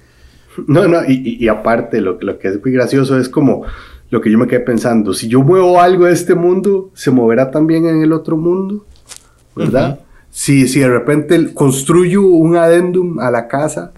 No, 0.66 0.88
no, 0.88 1.04
y, 1.06 1.36
y 1.44 1.48
aparte, 1.48 2.00
lo, 2.00 2.16
lo 2.22 2.38
que 2.38 2.48
es 2.48 2.62
muy 2.62 2.72
gracioso 2.72 3.18
es 3.18 3.28
como 3.28 3.64
lo 4.08 4.20
que 4.20 4.30
yo 4.30 4.38
me 4.38 4.46
quedé 4.46 4.60
pensando, 4.60 5.12
si 5.12 5.28
yo 5.28 5.42
muevo 5.42 5.80
algo 5.80 6.04
de 6.06 6.12
este 6.12 6.34
mundo, 6.34 6.90
¿se 6.94 7.10
moverá 7.10 7.50
también 7.50 7.86
en 7.88 8.00
el 8.00 8.12
otro 8.12 8.36
mundo? 8.36 8.86
¿Verdad? 9.54 10.00
si, 10.34 10.66
si 10.66 10.80
de 10.80 10.88
repente 10.88 11.54
construyo 11.54 12.26
un 12.26 12.56
adendum 12.56 13.20
a 13.20 13.30
la 13.30 13.46
casa, 13.46 13.92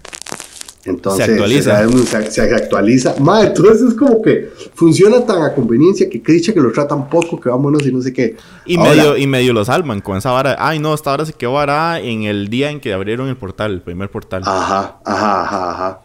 Entonces, 0.85 1.25
Se 1.25 1.31
actualiza. 1.31 2.21
Se, 2.21 2.31
se 2.31 2.41
actualiza. 2.55 3.15
Madre, 3.19 3.47
entonces 3.47 3.89
es 3.89 3.93
como 3.95 4.21
que 4.21 4.49
funciona 4.75 5.25
tan 5.25 5.41
a 5.41 5.53
conveniencia 5.53 6.07
que 6.07 6.21
dicha 6.31 6.53
que 6.53 6.59
lo 6.59 6.71
tratan 6.71 7.09
poco, 7.09 7.39
que 7.39 7.49
vámonos 7.49 7.85
y 7.85 7.91
no 7.91 8.01
sé 8.01 8.13
qué. 8.13 8.37
Y 8.65 8.77
Ahora, 8.77 8.91
medio, 8.91 9.17
y 9.17 9.27
medio 9.27 9.51
lo 9.51 9.65
salvan 9.65 9.99
con 9.99 10.15
esa 10.15 10.31
vara. 10.31 10.55
Ay, 10.59 10.77
no, 10.79 10.93
esta 10.93 11.09
vara 11.09 11.25
se 11.25 11.33
quedó 11.33 11.53
varada 11.53 11.99
en 11.99 12.23
el 12.23 12.49
día 12.49 12.69
en 12.69 12.79
que 12.79 12.93
abrieron 12.93 13.27
el 13.27 13.35
portal, 13.35 13.73
el 13.73 13.81
primer 13.81 14.09
portal. 14.09 14.43
Ajá, 14.45 14.99
ajá, 15.03 15.41
ajá, 15.41 15.71
ajá. 15.71 16.01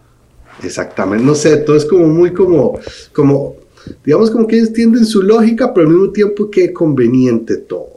Exactamente. 0.63 1.25
No 1.25 1.35
sé, 1.35 1.59
todo 1.59 1.77
es 1.77 1.85
como 1.85 2.07
muy 2.09 2.33
como, 2.33 2.79
como, 3.13 3.57
digamos 4.05 4.31
como 4.31 4.47
que 4.47 4.57
ellos 4.57 4.73
tienden 4.73 5.05
su 5.05 5.23
lógica, 5.23 5.73
pero 5.75 5.87
al 5.87 5.93
mismo 5.93 6.11
tiempo 6.11 6.51
que 6.51 6.73
conveniente 6.73 7.59
todo. 7.59 7.92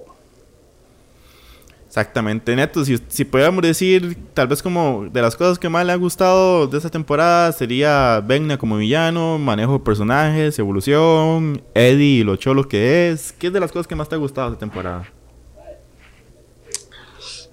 Exactamente, 1.95 2.53
Neto. 2.57 2.83
Si, 2.83 2.99
si 3.07 3.23
pudiéramos 3.23 3.61
decir, 3.61 4.17
tal 4.33 4.49
vez 4.49 4.61
como 4.61 5.07
de 5.09 5.21
las 5.21 5.37
cosas 5.37 5.57
que 5.57 5.69
más 5.69 5.85
le 5.85 5.93
ha 5.93 5.95
gustado 5.95 6.67
de 6.67 6.75
esta 6.75 6.89
temporada 6.89 7.53
sería 7.53 8.19
Vecna 8.19 8.57
como 8.57 8.75
villano, 8.75 9.39
manejo 9.39 9.71
de 9.71 9.79
personajes, 9.79 10.59
evolución, 10.59 11.61
Eddie 11.73 12.19
y 12.19 12.23
lo 12.25 12.35
cholo 12.35 12.67
que 12.67 13.09
es. 13.09 13.31
¿Qué 13.31 13.47
es 13.47 13.53
de 13.53 13.61
las 13.61 13.71
cosas 13.71 13.87
que 13.87 13.95
más 13.95 14.09
te 14.09 14.15
ha 14.15 14.17
gustado 14.17 14.49
de 14.49 14.55
esta 14.55 14.65
temporada? 14.65 15.09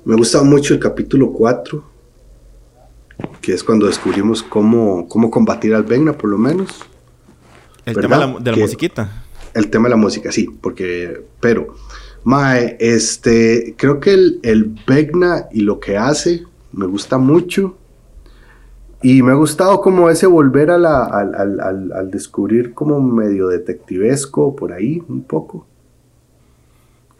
Me 0.04 0.16
gusta 0.16 0.42
mucho 0.42 0.74
el 0.74 0.80
capítulo 0.80 1.30
4, 1.30 1.84
que 3.40 3.52
es 3.52 3.62
cuando 3.62 3.86
descubrimos 3.86 4.42
cómo, 4.42 5.06
cómo 5.06 5.30
combatir 5.30 5.72
al 5.72 5.84
Vecna, 5.84 6.14
por 6.14 6.30
lo 6.30 6.36
menos. 6.38 6.80
El 7.84 7.94
¿Verdad? 7.94 8.08
tema 8.10 8.26
de 8.26 8.32
la, 8.32 8.40
de 8.40 8.50
la 8.50 8.56
musiquita. 8.56 9.24
El 9.54 9.70
tema 9.70 9.84
de 9.84 9.90
la 9.90 9.96
música, 9.98 10.32
sí, 10.32 10.48
porque, 10.60 11.26
pero, 11.38 11.76
Mae, 12.24 12.76
este, 12.80 13.74
creo 13.76 13.98
que 14.00 14.14
el, 14.14 14.40
el 14.42 14.74
Vecna 14.86 15.48
y 15.52 15.60
lo 15.62 15.80
que 15.80 15.96
hace 15.96 16.44
me 16.72 16.86
gusta 16.86 17.18
mucho. 17.18 17.76
Y 19.02 19.22
me 19.22 19.32
ha 19.32 19.34
gustado 19.34 19.80
como 19.80 20.08
ese 20.10 20.26
volver 20.28 20.70
a 20.70 20.78
la, 20.78 21.04
al, 21.04 21.34
al- 21.34 21.60
al- 21.60 21.92
al 21.92 22.10
descubrir 22.10 22.72
como 22.72 23.00
medio 23.00 23.48
detectivesco 23.48 24.54
por 24.54 24.72
ahí, 24.72 25.02
un 25.08 25.24
poco. 25.24 25.66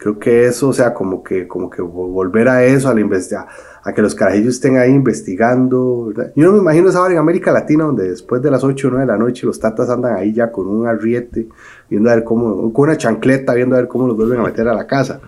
Creo 0.03 0.19
que 0.19 0.45
eso, 0.47 0.67
o 0.67 0.73
sea, 0.73 0.93
como 0.93 1.23
que, 1.23 1.47
como 1.47 1.69
que 1.69 1.81
vo- 1.81 2.11
volver 2.11 2.49
a 2.49 2.65
eso, 2.65 2.89
a 2.89 2.93
la 2.93 2.99
investiga, 2.99 3.47
a 3.81 3.93
que 3.93 4.01
los 4.01 4.13
carajillos 4.13 4.55
estén 4.55 4.75
ahí 4.77 4.91
investigando. 4.91 6.11
Yo 6.35 6.45
no 6.47 6.51
me 6.51 6.57
imagino 6.59 6.89
esa 6.89 7.01
hora 7.01 7.13
en 7.13 7.19
América 7.19 7.53
Latina 7.53 7.85
donde 7.85 8.09
después 8.09 8.41
de 8.41 8.51
las 8.51 8.65
8 8.65 8.89
o 8.89 8.91
9 8.91 9.05
de 9.05 9.11
la 9.13 9.17
noche 9.17 9.45
los 9.45 9.57
tatas 9.61 9.89
andan 9.89 10.17
ahí 10.17 10.33
ya 10.33 10.51
con 10.51 10.67
un 10.67 10.85
arriete, 10.87 11.47
viendo 11.89 12.09
a 12.11 12.15
ver 12.15 12.25
cómo, 12.25 12.73
con 12.73 12.89
una 12.89 12.97
chancleta, 12.97 13.53
viendo 13.53 13.75
a 13.77 13.79
ver 13.79 13.87
cómo 13.87 14.05
los 14.07 14.17
vuelven 14.17 14.41
a 14.41 14.43
meter 14.43 14.67
a 14.67 14.73
la 14.73 14.85
casa. 14.87 15.21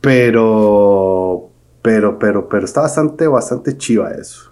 Pero, 0.00 1.50
pero, 1.82 2.18
pero, 2.18 2.48
pero 2.48 2.64
está 2.64 2.80
bastante, 2.80 3.26
bastante 3.26 3.76
chiva 3.76 4.10
eso. 4.12 4.50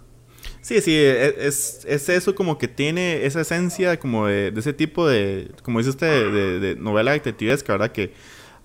Sí, 0.60 0.80
sí, 0.80 0.94
e- 0.94 1.46
es, 1.46 1.84
es 1.88 2.08
eso 2.08 2.34
como 2.34 2.58
que 2.58 2.68
tiene 2.68 3.24
esa 3.26 3.40
esencia 3.40 3.98
como 3.98 4.26
de, 4.26 4.50
de 4.50 4.60
ese 4.60 4.72
tipo 4.72 5.08
de, 5.08 5.50
como 5.62 5.78
dice 5.78 5.90
usted, 5.90 6.32
de, 6.32 6.60
de 6.60 6.76
novela 6.76 7.12
detectivesca, 7.12 7.72
¿verdad? 7.72 7.90
Que 7.92 8.12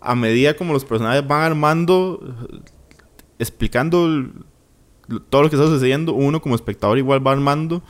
a 0.03 0.15
medida 0.15 0.55
como 0.55 0.73
los 0.73 0.85
personajes 0.85 1.25
van 1.27 1.41
armando, 1.41 2.19
explicando 3.39 4.27
todo 5.29 5.43
lo 5.43 5.49
que 5.49 5.55
está 5.55 5.67
sucediendo, 5.67 6.13
uno 6.13 6.41
como 6.41 6.55
espectador 6.55 6.97
igual 6.97 7.25
va 7.25 7.31
armando 7.31 7.81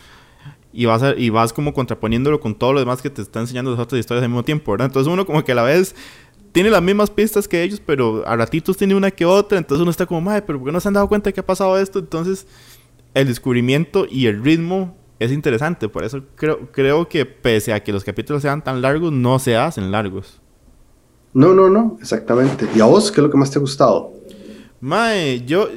y 0.71 0.85
vas, 0.85 1.03
y 1.17 1.29
vas 1.29 1.53
como 1.53 1.73
contraponiéndolo 1.73 2.39
con 2.39 2.55
todo 2.55 2.73
lo 2.73 2.79
demás 2.79 3.01
que 3.01 3.09
te 3.09 3.21
está 3.21 3.39
enseñando 3.39 3.71
las 3.71 3.79
otras 3.79 3.99
historias 3.99 4.23
al 4.23 4.29
mismo 4.29 4.43
tiempo, 4.43 4.71
¿verdad? 4.71 4.87
Entonces 4.87 5.11
uno 5.11 5.25
como 5.25 5.43
que 5.43 5.51
a 5.51 5.55
la 5.55 5.63
vez 5.63 5.95
tiene 6.51 6.69
las 6.69 6.81
mismas 6.81 7.09
pistas 7.09 7.47
que 7.47 7.63
ellos, 7.63 7.81
pero 7.83 8.27
a 8.27 8.35
ratitos 8.35 8.77
tiene 8.77 8.95
una 8.95 9.11
que 9.11 9.25
otra, 9.25 9.57
entonces 9.57 9.81
uno 9.81 9.91
está 9.91 10.05
como, 10.05 10.21
madre, 10.21 10.43
pero 10.43 10.59
¿por 10.59 10.67
qué 10.67 10.71
no 10.71 10.79
se 10.79 10.87
han 10.87 10.93
dado 10.93 11.07
cuenta 11.07 11.31
que 11.31 11.39
ha 11.39 11.45
pasado 11.45 11.77
esto? 11.79 11.99
Entonces 11.99 12.47
el 13.13 13.27
descubrimiento 13.27 14.05
y 14.09 14.27
el 14.27 14.43
ritmo 14.43 14.97
es 15.19 15.31
interesante. 15.31 15.89
Por 15.89 16.03
eso 16.03 16.23
creo, 16.35 16.71
creo 16.71 17.07
que 17.07 17.25
pese 17.25 17.73
a 17.73 17.83
que 17.83 17.91
los 17.91 18.03
capítulos 18.03 18.41
sean 18.41 18.63
tan 18.63 18.81
largos, 18.81 19.11
no 19.11 19.39
se 19.39 19.55
hacen 19.55 19.91
largos. 19.91 20.42
No, 21.33 21.53
no, 21.53 21.69
no, 21.69 21.97
exactamente. 21.99 22.67
¿Y 22.75 22.79
a 22.81 22.85
vos 22.85 23.11
qué 23.11 23.19
es 23.21 23.23
lo 23.23 23.29
que 23.31 23.37
más 23.37 23.49
te 23.51 23.57
ha 23.57 23.61
gustado? 23.61 24.11
Mae, 24.79 25.43
yo 25.45 25.69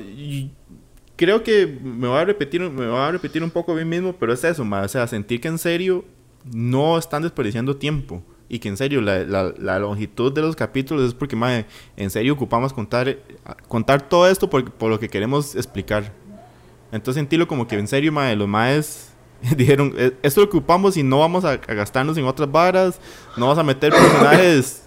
creo 1.16 1.42
que 1.42 1.66
me 1.66 2.08
voy 2.08 2.18
a 2.18 2.24
repetir, 2.24 2.60
me 2.60 2.86
voy 2.88 2.98
a 2.98 3.10
repetir 3.10 3.42
un 3.42 3.50
poco 3.50 3.72
a 3.72 3.74
mí 3.76 3.84
mismo, 3.84 4.12
pero 4.14 4.32
es 4.32 4.44
eso, 4.44 4.64
mae. 4.64 4.84
O 4.84 4.88
sea, 4.88 5.06
sentir 5.06 5.40
que 5.40 5.48
en 5.48 5.58
serio 5.58 6.04
no 6.52 6.98
están 6.98 7.22
desperdiciando 7.22 7.76
tiempo. 7.76 8.22
Y 8.48 8.60
que 8.60 8.68
en 8.68 8.76
serio 8.76 9.00
la, 9.00 9.24
la- 9.24 9.52
la 9.58 9.78
longitud 9.80 10.32
de 10.32 10.40
los 10.40 10.54
capítulos 10.54 11.04
es 11.08 11.14
porque, 11.14 11.34
mae, 11.34 11.66
en 11.96 12.10
serio 12.10 12.34
ocupamos 12.34 12.72
contar, 12.72 13.18
contar 13.66 14.08
todo 14.08 14.28
esto 14.28 14.48
por, 14.48 14.70
por 14.70 14.88
lo 14.90 15.00
que 15.00 15.08
queremos 15.08 15.56
explicar. 15.56 16.12
Entonces 16.92 17.20
sentirlo 17.20 17.48
como 17.48 17.66
que 17.66 17.76
en 17.76 17.88
serio, 17.88 18.12
mae, 18.12 18.36
los 18.36 18.46
maes 18.46 19.10
dijeron, 19.56 19.92
"E- 19.96 20.12
esto 20.22 20.40
lo 20.42 20.46
ocupamos 20.46 20.96
y 20.96 21.02
no 21.02 21.18
vamos 21.18 21.44
a, 21.44 21.52
a 21.52 21.56
gastarnos 21.74 22.16
en 22.18 22.24
otras 22.24 22.50
varas, 22.50 23.00
no 23.36 23.46
vamos 23.46 23.58
a 23.58 23.64
meter 23.64 23.90
personajes 23.92 24.85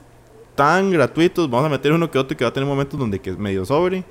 tan 0.60 0.92
gratuitos, 0.92 1.50
vamos 1.50 1.68
a 1.68 1.70
meter 1.70 1.94
uno 1.94 2.12
que 2.12 2.20
otro 2.20 2.36
que 2.36 2.44
va 2.44 2.50
a 2.50 2.54
tener 2.54 2.68
momentos 2.68 3.00
donde 3.00 3.18
que 3.20 3.30
es 3.30 3.38
medio 3.38 3.64
sobre. 3.64 4.04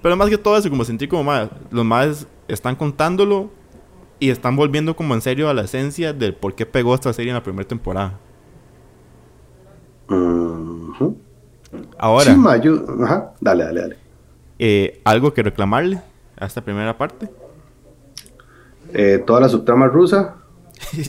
Pero 0.00 0.16
más 0.16 0.30
que 0.30 0.38
todo 0.38 0.56
eso, 0.56 0.70
como 0.70 0.84
sentir 0.86 1.06
como 1.06 1.22
mae, 1.22 1.50
los 1.70 1.84
maes 1.84 2.26
están 2.48 2.74
contándolo 2.76 3.50
y 4.18 4.30
están 4.30 4.56
volviendo 4.56 4.96
como 4.96 5.12
en 5.14 5.20
serio 5.20 5.50
a 5.50 5.54
la 5.54 5.62
esencia 5.64 6.14
del 6.14 6.34
por 6.34 6.54
qué 6.54 6.64
pegó 6.64 6.94
esta 6.94 7.12
serie 7.12 7.30
en 7.30 7.34
la 7.36 7.42
primera 7.42 7.68
temporada. 7.68 8.18
Ahora, 11.98 12.32
Sí, 12.32 12.38
ma, 12.38 12.56
yo- 12.56 12.84
ajá, 13.04 13.32
dale, 13.40 13.64
dale, 13.64 13.80
dale. 13.80 13.96
eh, 14.58 15.00
algo 15.04 15.32
que 15.34 15.42
reclamarle 15.42 16.00
a 16.38 16.46
esta 16.46 16.62
primera 16.62 16.96
parte. 16.96 17.28
Eh, 18.94 19.22
toda 19.26 19.40
la 19.40 19.48
subtrama 19.50 19.86
rusa, 19.88 20.36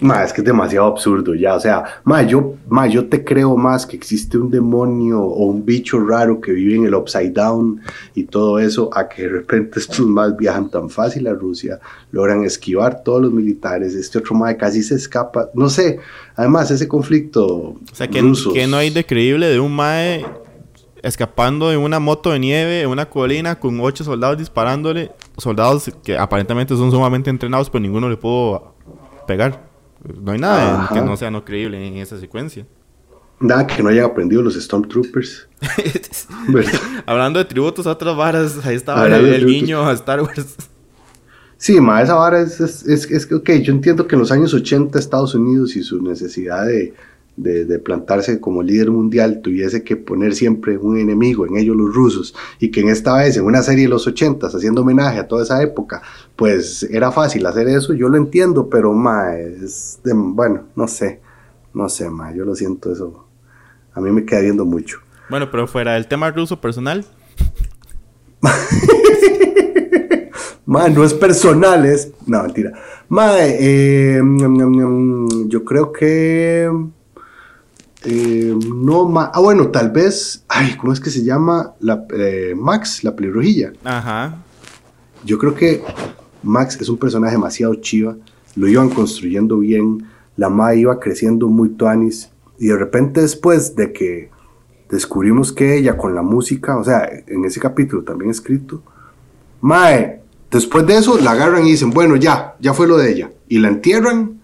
Ma, 0.00 0.24
es 0.24 0.32
que 0.32 0.40
es 0.40 0.44
demasiado 0.44 0.86
absurdo 0.86 1.34
ya, 1.34 1.54
o 1.54 1.60
sea, 1.60 1.84
ma, 2.02 2.22
yo, 2.22 2.54
ma, 2.68 2.86
yo 2.86 3.06
te 3.06 3.22
creo 3.24 3.56
más 3.56 3.86
que 3.86 3.94
existe 3.94 4.36
un 4.38 4.50
demonio 4.50 5.20
o 5.22 5.44
un 5.46 5.64
bicho 5.64 6.00
raro 6.00 6.40
que 6.40 6.52
vive 6.52 6.76
en 6.76 6.86
el 6.86 6.94
Upside 6.94 7.30
Down 7.30 7.80
y 8.14 8.24
todo 8.24 8.58
eso, 8.58 8.90
a 8.92 9.08
que 9.08 9.22
de 9.22 9.28
repente 9.28 9.78
estos 9.78 10.00
más 10.06 10.36
viajan 10.36 10.70
tan 10.70 10.90
fácil 10.90 11.28
a 11.28 11.34
Rusia, 11.34 11.78
logran 12.10 12.42
esquivar 12.42 13.02
todos 13.04 13.22
los 13.22 13.32
militares, 13.32 13.94
este 13.94 14.18
otro 14.18 14.34
ma 14.34 14.54
casi 14.56 14.82
se 14.82 14.94
escapa, 14.96 15.50
no 15.54 15.68
sé, 15.68 16.00
además 16.34 16.70
ese 16.70 16.88
conflicto 16.88 17.46
O 17.46 17.78
sea, 17.92 18.08
que, 18.08 18.22
rusos- 18.22 18.54
que 18.54 18.66
no 18.66 18.78
hay 18.78 18.90
de 18.90 19.04
creíble 19.04 19.46
de 19.48 19.60
un 19.60 19.72
mae 19.76 20.24
escapando 21.02 21.70
en 21.72 21.78
una 21.78 22.00
moto 22.00 22.30
de 22.32 22.38
nieve 22.40 22.80
en 22.80 22.88
una 22.88 23.08
colina 23.08 23.60
con 23.60 23.78
ocho 23.80 24.02
soldados 24.02 24.38
disparándole. 24.38 25.12
Soldados 25.36 25.92
que 26.02 26.18
aparentemente 26.18 26.74
son 26.74 26.90
sumamente 26.90 27.30
entrenados, 27.30 27.70
pero 27.70 27.82
ninguno 27.82 28.08
le 28.08 28.16
pudo 28.16 28.74
pegar. 29.28 29.65
No 30.20 30.32
hay 30.32 30.38
nada 30.38 30.82
Ajá. 30.84 30.94
que 30.94 31.00
no 31.02 31.16
sea 31.16 31.30
no 31.30 31.44
creíble 31.44 31.86
en 31.86 31.96
esa 31.96 32.18
secuencia. 32.18 32.66
Nada 33.38 33.66
que 33.66 33.82
no 33.82 33.90
hayan 33.90 34.06
aprendido 34.06 34.40
los 34.42 34.54
Stormtroopers, 34.54 35.46
¿verdad? 36.48 36.80
Hablando 37.04 37.38
de 37.38 37.44
tributos 37.44 37.86
a 37.86 37.90
otras 37.90 38.16
varas, 38.16 38.64
ahí 38.64 38.76
estaba 38.76 39.02
Hablando 39.02 39.26
el, 39.28 39.34
tributos. 39.36 39.60
guiño 39.60 39.86
a 39.86 39.92
Star 39.92 40.22
Wars. 40.22 40.56
Sí, 41.58 41.80
ma, 41.80 42.02
esa 42.02 42.14
vara 42.14 42.40
es, 42.40 42.60
es, 42.60 42.86
es, 42.86 43.10
es 43.10 43.32
ok, 43.32 43.50
yo 43.62 43.72
entiendo 43.72 44.06
que 44.06 44.14
en 44.14 44.20
los 44.20 44.30
años 44.30 44.52
80 44.54 44.98
Estados 44.98 45.34
Unidos 45.34 45.74
y 45.76 45.82
su 45.82 46.02
necesidad 46.02 46.66
de, 46.66 46.94
de, 47.36 47.64
de 47.66 47.78
plantarse 47.78 48.40
como 48.40 48.62
líder 48.62 48.90
mundial 48.90 49.40
tuviese 49.42 49.84
que 49.84 49.96
poner 49.96 50.34
siempre 50.34 50.78
un 50.78 50.96
enemigo, 50.98 51.46
en 51.46 51.56
ellos 51.56 51.76
los 51.76 51.94
rusos, 51.94 52.34
y 52.60 52.70
que 52.70 52.80
en 52.80 52.88
esta 52.88 53.14
vez, 53.16 53.36
en 53.36 53.44
una 53.44 53.62
serie 53.62 53.84
de 53.84 53.90
los 53.90 54.06
80 54.06 54.46
haciendo 54.46 54.80
homenaje 54.82 55.18
a 55.18 55.28
toda 55.28 55.42
esa 55.42 55.62
época, 55.62 56.02
pues 56.34 56.82
era 56.90 57.12
fácil 57.12 57.44
hacer 57.46 57.68
eso, 57.68 57.92
yo 57.94 58.08
lo 58.08 58.16
entiendo, 58.16 58.68
pero 58.70 58.92
ma, 58.92 59.36
es 59.36 60.00
de- 60.02 60.12
bueno, 60.14 60.62
no 60.74 60.88
sé, 60.88 61.20
no 61.74 61.88
sé, 61.88 62.08
ma, 62.08 62.32
yo 62.34 62.44
lo 62.44 62.54
siento 62.54 62.90
eso, 62.92 63.26
a 63.92 64.00
mí 64.00 64.10
me 64.10 64.24
queda 64.24 64.40
viendo 64.40 64.64
mucho. 64.64 64.98
Bueno, 65.28 65.50
pero 65.50 65.66
fuera 65.66 65.94
del 65.94 66.06
tema 66.06 66.30
ruso 66.30 66.60
personal, 66.60 67.04
Ma, 70.66 70.88
no 70.88 71.04
es 71.04 71.14
personal, 71.14 71.86
es. 71.86 72.10
No, 72.26 72.42
mentira. 72.42 72.72
Ma, 73.08 73.34
eh, 73.38 74.20
ñam, 74.22 74.52
ñam, 74.56 74.72
ñam, 74.72 75.48
yo 75.48 75.64
creo 75.64 75.92
que. 75.92 76.68
Eh, 78.06 78.56
no, 78.74 79.08
ma. 79.08 79.30
Ah, 79.34 79.40
bueno, 79.40 79.68
tal 79.68 79.90
vez. 79.90 80.44
Ay, 80.48 80.76
¿cómo 80.76 80.92
es 80.92 81.00
que 81.00 81.10
se 81.10 81.24
llama? 81.24 81.74
La, 81.80 82.06
eh, 82.16 82.54
Max, 82.56 83.04
la 83.04 83.14
pelirrojilla. 83.14 83.72
ajá. 83.84 84.42
Yo 85.24 85.38
creo 85.38 85.54
que 85.54 85.82
Max 86.44 86.78
es 86.80 86.88
un 86.88 86.98
personaje 86.98 87.32
demasiado 87.32 87.74
chiva. 87.74 88.16
Lo 88.54 88.68
iban 88.68 88.88
construyendo 88.90 89.58
bien. 89.58 90.06
La 90.36 90.48
ma 90.48 90.74
iba 90.74 91.00
creciendo 91.00 91.48
muy 91.48 91.70
tuanis. 91.70 92.30
Y 92.58 92.68
de 92.68 92.76
repente, 92.76 93.20
después 93.22 93.74
de 93.74 93.92
que 93.92 94.30
descubrimos 94.88 95.52
que 95.52 95.76
ella 95.76 95.96
con 95.96 96.14
la 96.14 96.22
música, 96.22 96.76
o 96.76 96.84
sea, 96.84 97.08
en 97.26 97.44
ese 97.44 97.58
capítulo 97.58 98.04
también 98.04 98.30
escrito, 98.30 98.82
Mae, 99.60 100.20
después 100.50 100.86
de 100.86 100.96
eso 100.96 101.18
la 101.18 101.32
agarran 101.32 101.66
y 101.66 101.72
dicen, 101.72 101.90
bueno, 101.90 102.14
ya, 102.16 102.54
ya 102.60 102.72
fue 102.72 102.86
lo 102.86 102.96
de 102.96 103.10
ella. 103.10 103.30
Y 103.48 103.58
la 103.58 103.68
entierran 103.68 104.35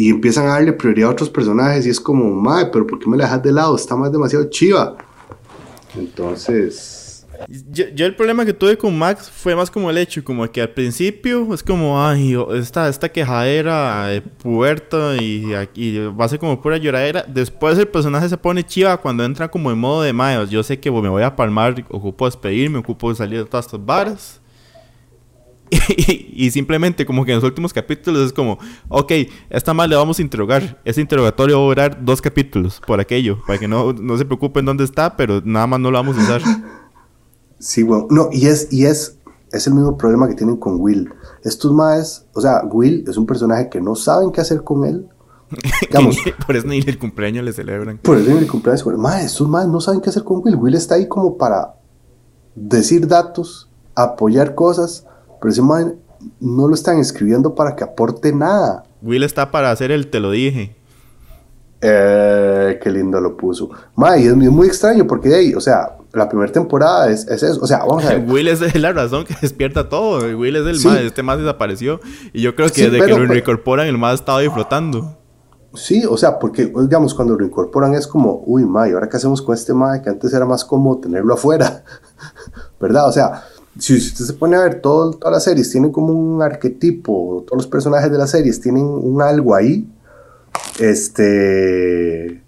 y 0.00 0.10
empiezan 0.10 0.46
a 0.46 0.50
darle 0.50 0.72
prioridad 0.72 1.08
a 1.08 1.12
otros 1.12 1.28
personajes. 1.28 1.84
Y 1.84 1.90
es 1.90 1.98
como, 1.98 2.32
Mae, 2.32 2.66
pero 2.66 2.86
¿por 2.86 3.00
qué 3.00 3.10
me 3.10 3.16
la 3.16 3.24
dejas 3.24 3.42
de 3.42 3.50
lado? 3.50 3.74
Está 3.74 3.96
más 3.96 4.12
demasiado 4.12 4.48
chiva. 4.48 4.96
Entonces, 5.96 7.26
Yo, 7.48 7.86
yo, 7.92 8.06
el 8.06 8.14
problema 8.14 8.44
que 8.44 8.52
tuve 8.52 8.78
con 8.78 8.96
Max 8.96 9.28
fue 9.28 9.56
más 9.56 9.72
como 9.72 9.90
el 9.90 9.98
hecho, 9.98 10.22
como 10.22 10.48
que 10.52 10.60
al 10.62 10.70
principio 10.70 11.52
es 11.52 11.64
como, 11.64 12.00
ay, 12.00 12.36
esta, 12.54 12.88
esta 12.88 13.08
quejadera 13.08 14.06
de 14.06 14.20
puerta 14.20 15.16
y, 15.16 15.52
y 15.74 15.98
va 15.98 16.26
a 16.26 16.28
ser 16.28 16.38
como 16.38 16.62
pura 16.62 16.76
lloradera. 16.76 17.24
Después 17.26 17.76
el 17.76 17.88
personaje 17.88 18.28
se 18.28 18.38
pone 18.38 18.62
chiva 18.62 18.96
cuando 18.98 19.24
entra 19.24 19.48
como 19.48 19.72
en 19.72 19.78
modo 19.78 20.02
de 20.02 20.12
mayos. 20.12 20.48
Yo 20.48 20.62
sé 20.62 20.78
que 20.78 20.92
me 20.92 21.08
voy 21.08 21.24
a 21.24 21.34
palmar, 21.34 21.84
ocupo 21.90 22.26
despedirme, 22.26 22.78
ocupo 22.78 23.12
salir 23.16 23.40
de 23.40 23.46
todas 23.46 23.66
estas 23.66 23.84
varas. 23.84 24.40
Y, 26.38 26.50
simplemente 26.52 27.04
como 27.04 27.24
que 27.24 27.32
en 27.32 27.36
los 27.36 27.44
últimos 27.44 27.72
capítulos 27.72 28.26
es 28.26 28.32
como, 28.32 28.58
ok, 28.88 29.12
esta 29.50 29.74
más 29.74 29.88
le 29.88 29.96
vamos 29.96 30.18
a 30.18 30.22
interrogar. 30.22 30.80
Ese 30.84 31.00
interrogatorio 31.00 31.58
va 31.58 31.64
a 31.64 31.68
durar 31.68 32.04
dos 32.04 32.22
capítulos 32.22 32.80
por 32.86 33.00
aquello, 33.00 33.38
para 33.44 33.58
que 33.58 33.66
no, 33.66 33.92
no 33.92 34.16
se 34.16 34.24
preocupen 34.24 34.64
dónde 34.64 34.84
está, 34.84 35.16
pero 35.16 35.42
nada 35.44 35.66
más 35.66 35.80
no 35.80 35.90
lo 35.90 35.98
vamos 35.98 36.16
a 36.16 36.22
usar. 36.22 36.42
Sí, 37.58 37.82
bueno, 37.82 38.06
no, 38.10 38.28
y 38.30 38.46
es, 38.46 38.72
y 38.72 38.86
es, 38.86 39.18
es 39.50 39.66
el 39.66 39.74
mismo 39.74 39.96
problema 39.96 40.28
que 40.28 40.34
tienen 40.34 40.56
con 40.56 40.80
Will. 40.80 41.10
Estos 41.42 41.72
más, 41.72 42.26
o 42.34 42.40
sea, 42.40 42.62
Will 42.70 43.04
es 43.08 43.16
un 43.16 43.26
personaje 43.26 43.68
que 43.68 43.80
no 43.80 43.96
saben 43.96 44.30
qué 44.30 44.40
hacer 44.40 44.62
con 44.62 44.84
él. 44.84 45.08
por 46.46 46.56
eso 46.56 46.68
ni 46.68 46.78
el 46.78 46.98
cumpleaños 46.98 47.44
le 47.44 47.52
celebran. 47.52 47.98
Por 47.98 48.18
eso 48.18 48.30
ni 48.30 48.38
el 48.38 48.48
cumpleaños. 48.48 48.86
Más, 48.98 49.24
estos 49.24 49.48
más 49.48 49.66
no 49.66 49.80
saben 49.80 50.00
qué 50.00 50.10
hacer 50.10 50.22
con 50.22 50.40
Will. 50.44 50.54
Will 50.54 50.74
está 50.74 50.94
ahí 50.94 51.08
como 51.08 51.36
para 51.36 51.74
decir 52.54 53.08
datos, 53.08 53.68
apoyar 53.94 54.54
cosas, 54.54 55.07
pero 55.40 55.50
ese 55.50 55.62
man 55.62 55.94
no 56.40 56.68
lo 56.68 56.74
están 56.74 56.98
escribiendo 56.98 57.54
para 57.54 57.76
que 57.76 57.84
aporte 57.84 58.32
nada. 58.32 58.84
Will 59.02 59.22
está 59.22 59.50
para 59.50 59.70
hacer 59.70 59.90
el 59.90 60.08
te 60.08 60.20
lo 60.20 60.30
dije. 60.30 60.76
Eh, 61.80 62.78
qué 62.82 62.90
lindo 62.90 63.20
lo 63.20 63.36
puso. 63.36 63.70
Ma, 63.94 64.18
y 64.18 64.26
es 64.26 64.34
muy 64.34 64.66
extraño 64.66 65.06
porque, 65.06 65.30
hey, 65.32 65.54
o 65.54 65.60
sea, 65.60 65.96
la 66.12 66.28
primera 66.28 66.50
temporada 66.50 67.10
es, 67.10 67.26
es, 67.28 67.42
eso. 67.42 67.60
O 67.62 67.66
sea, 67.66 67.78
vamos 67.78 68.04
a 68.04 68.14
ver. 68.14 68.24
Will 68.28 68.48
es 68.48 68.74
la 68.74 68.92
razón 68.92 69.24
que 69.24 69.34
despierta 69.40 69.88
todo. 69.88 70.18
Will 70.36 70.56
es 70.56 70.66
el 70.66 70.80
más, 70.84 71.00
este 71.00 71.22
más 71.22 71.38
desapareció. 71.38 72.00
Y 72.32 72.42
yo 72.42 72.54
creo 72.56 72.68
que 72.68 72.90
desde 72.90 73.06
que 73.06 73.12
lo 73.12 73.26
reincorporan, 73.26 73.86
el 73.86 73.98
más 73.98 74.14
estaba 74.14 74.40
ahí 74.40 74.48
flotando. 74.48 75.16
Sí, 75.74 76.04
o 76.04 76.16
sea, 76.16 76.38
porque, 76.38 76.66
digamos, 76.66 77.14
cuando 77.14 77.36
lo 77.36 77.44
incorporan 77.44 77.94
es 77.94 78.06
como, 78.06 78.42
uy, 78.46 78.64
ma, 78.64 78.88
¿y 78.88 78.92
ahora 78.92 79.08
qué 79.08 79.18
hacemos 79.18 79.42
con 79.42 79.54
este 79.54 79.74
ma? 79.74 80.00
Que 80.00 80.08
antes 80.08 80.32
era 80.32 80.46
más 80.46 80.64
como 80.64 80.98
tenerlo 80.98 81.34
afuera. 81.34 81.84
¿Verdad? 82.80 83.06
O 83.06 83.12
sea, 83.12 83.44
si 83.78 83.96
usted 83.96 84.24
se 84.24 84.32
pone 84.32 84.56
a 84.56 84.60
ver 84.60 84.80
todo, 84.80 85.12
todas 85.12 85.32
las 85.32 85.44
series, 85.44 85.70
tienen 85.70 85.92
como 85.92 86.12
un 86.12 86.42
arquetipo, 86.42 87.44
todos 87.46 87.58
los 87.58 87.66
personajes 87.66 88.10
de 88.10 88.18
las 88.18 88.30
series 88.30 88.60
tienen 88.60 88.84
un 88.84 89.22
algo 89.22 89.54
ahí. 89.54 89.88
Este. 90.78 92.42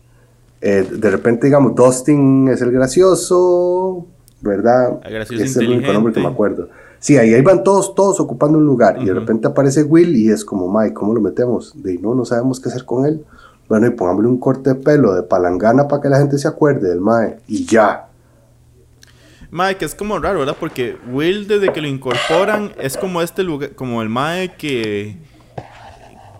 Eh, 0.63 0.89
de 0.93 1.11
repente, 1.11 1.47
digamos, 1.47 1.75
Dustin 1.75 2.49
es 2.49 2.61
el 2.61 2.71
gracioso, 2.71 4.07
¿verdad? 4.43 5.01
El 5.05 5.15
gracioso 5.15 5.45
es 5.45 5.57
el 5.57 5.71
único 5.71 5.93
nombre 5.93 6.13
que 6.13 6.21
me 6.21 6.27
acuerdo. 6.27 6.69
Sí, 6.99 7.17
ahí, 7.17 7.33
ahí 7.33 7.41
van 7.41 7.65
todos, 7.65 7.95
todos 7.95 8.21
ocupando 8.21 8.59
un 8.59 8.67
lugar. 8.67 9.01
Y 9.01 9.07
de 9.07 9.15
repente 9.15 9.49
aparece 9.49 9.85
Will 9.85 10.15
y 10.17 10.31
es 10.31 10.45
como, 10.45 10.71
Mike, 10.71 10.93
¿cómo 10.93 11.15
lo 11.15 11.21
metemos? 11.21 11.73
De 11.83 11.97
no, 11.99 12.15
no 12.15 12.27
sabemos 12.27 12.61
qué 12.61 12.69
hacer 12.69 12.85
con 12.85 13.07
él. 13.07 13.25
Bueno, 13.69 13.87
y 13.87 13.91
pongámosle 13.91 14.29
un 14.29 14.39
corte 14.39 14.71
de 14.71 14.77
pelo 14.77 15.15
de 15.15 15.23
palangana 15.23 15.89
para 15.89 16.03
que 16.03 16.09
la 16.11 16.19
gente 16.19 16.37
se 16.37 16.49
acuerde 16.49 16.89
del 16.89 17.01
Mae. 17.01 17.39
Y 17.47 17.65
ya. 17.65 18.10
Mae, 19.51 19.77
que 19.77 19.85
es 19.85 19.95
como 19.95 20.19
raro, 20.19 20.39
¿verdad? 20.39 20.57
Porque 20.59 20.97
Will, 21.09 21.49
desde 21.49 21.73
que 21.73 21.81
lo 21.81 21.89
incorporan, 21.89 22.73
es 22.79 22.97
como 22.97 23.21
este 23.21 23.43
lugar, 23.43 23.75
como 23.75 24.01
el 24.01 24.09
Mae 24.09 24.55
que. 24.57 25.17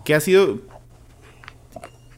que 0.05 0.15
ha 0.15 0.21
sido. 0.21 0.61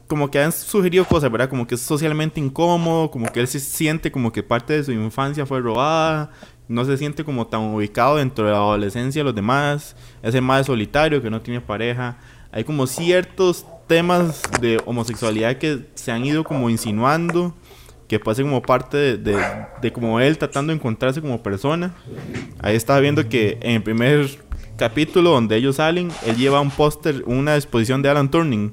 Como 0.07 0.29
que 0.29 0.39
han 0.39 0.51
sugerido 0.51 1.05
cosas, 1.05 1.31
¿verdad? 1.31 1.49
Como 1.49 1.65
que 1.65 1.75
es 1.75 1.81
socialmente 1.81 2.39
incómodo, 2.39 3.09
como 3.09 3.31
que 3.31 3.39
él 3.39 3.47
se 3.47 3.59
siente 3.59 4.11
como 4.11 4.31
que 4.31 4.43
parte 4.43 4.73
de 4.73 4.83
su 4.83 4.91
infancia 4.91 5.47
fue 5.47 5.59
robada, 5.59 6.29
no 6.67 6.85
se 6.85 6.97
siente 6.97 7.23
como 7.23 7.47
tan 7.47 7.61
ubicado 7.61 8.17
dentro 8.17 8.45
de 8.45 8.51
la 8.51 8.57
adolescencia 8.57 9.21
de 9.21 9.23
los 9.23 9.33
demás, 9.33 9.95
ese 10.21 10.39
Mae 10.39 10.63
solitario 10.63 11.21
que 11.23 11.31
no 11.31 11.41
tiene 11.41 11.61
pareja. 11.61 12.17
Hay 12.51 12.63
como 12.63 12.85
ciertos 12.85 13.65
temas 13.87 14.43
de 14.61 14.79
homosexualidad 14.85 15.57
que 15.57 15.87
se 15.95 16.11
han 16.11 16.23
ido 16.23 16.43
como 16.43 16.69
insinuando 16.69 17.55
que 18.13 18.19
pase 18.19 18.43
como 18.43 18.61
parte 18.61 19.17
de, 19.17 19.35
de, 19.81 19.91
como 19.91 20.19
él 20.19 20.37
tratando 20.37 20.71
de 20.71 20.77
encontrarse 20.77 21.19
como 21.19 21.41
persona. 21.41 21.95
Ahí 22.59 22.75
estaba 22.75 22.99
viendo 22.99 23.27
que 23.27 23.57
en 23.59 23.77
el 23.77 23.81
primer 23.81 24.37
capítulo 24.77 25.31
donde 25.31 25.55
ellos 25.55 25.77
salen, 25.77 26.11
él 26.27 26.35
lleva 26.35 26.61
un 26.61 26.69
póster, 26.69 27.23
una 27.25 27.55
exposición 27.55 28.03
de 28.03 28.09
Alan 28.09 28.29
Turning. 28.29 28.71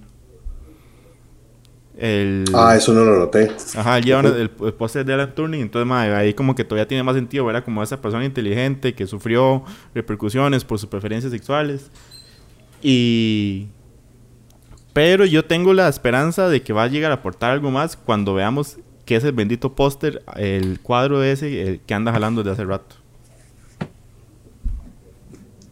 ah, 2.53 2.77
eso 2.77 2.93
no 2.93 3.03
lo 3.03 3.19
noté. 3.19 3.51
Ajá, 3.77 3.97
él 3.97 4.05
lleva 4.05 4.21
el, 4.21 4.51
póster 4.51 5.07
de 5.07 5.15
Alan 5.15 5.35
Turning, 5.35 5.63
entonces 5.63 5.91
ahí 5.91 6.35
como 6.35 6.55
que 6.55 6.63
todavía 6.63 6.87
tiene 6.87 7.03
más 7.03 7.15
sentido, 7.15 7.47
¿verdad? 7.47 7.65
Como 7.65 7.83
esa 7.83 7.99
persona 7.99 8.27
inteligente 8.27 8.93
que 8.93 9.07
sufrió 9.07 9.65
repercusiones 9.95 10.65
por 10.65 10.79
sus 10.79 10.91
preferencias 10.91 11.33
sexuales. 11.33 11.91
Y... 12.83 13.69
Pero 14.93 15.25
yo 15.25 15.47
tengo 15.47 15.73
la 15.73 15.89
esperanza 15.89 16.51
de 16.51 16.63
que 16.63 16.75
va 16.75 16.83
a 16.83 16.89
llegar 16.89 17.11
a 17.11 17.15
aportar 17.15 17.53
algo 17.53 17.71
más 17.71 17.97
cuando 17.97 18.35
veamos 18.35 18.77
que 19.11 19.17
es 19.17 19.25
el 19.25 19.33
bendito 19.33 19.75
póster, 19.75 20.23
el 20.37 20.79
cuadro 20.79 21.25
ese 21.25 21.81
que 21.85 21.95
anda 21.95 22.13
jalando 22.13 22.45
desde 22.45 22.53
hace 22.53 22.65
rato. 22.65 22.95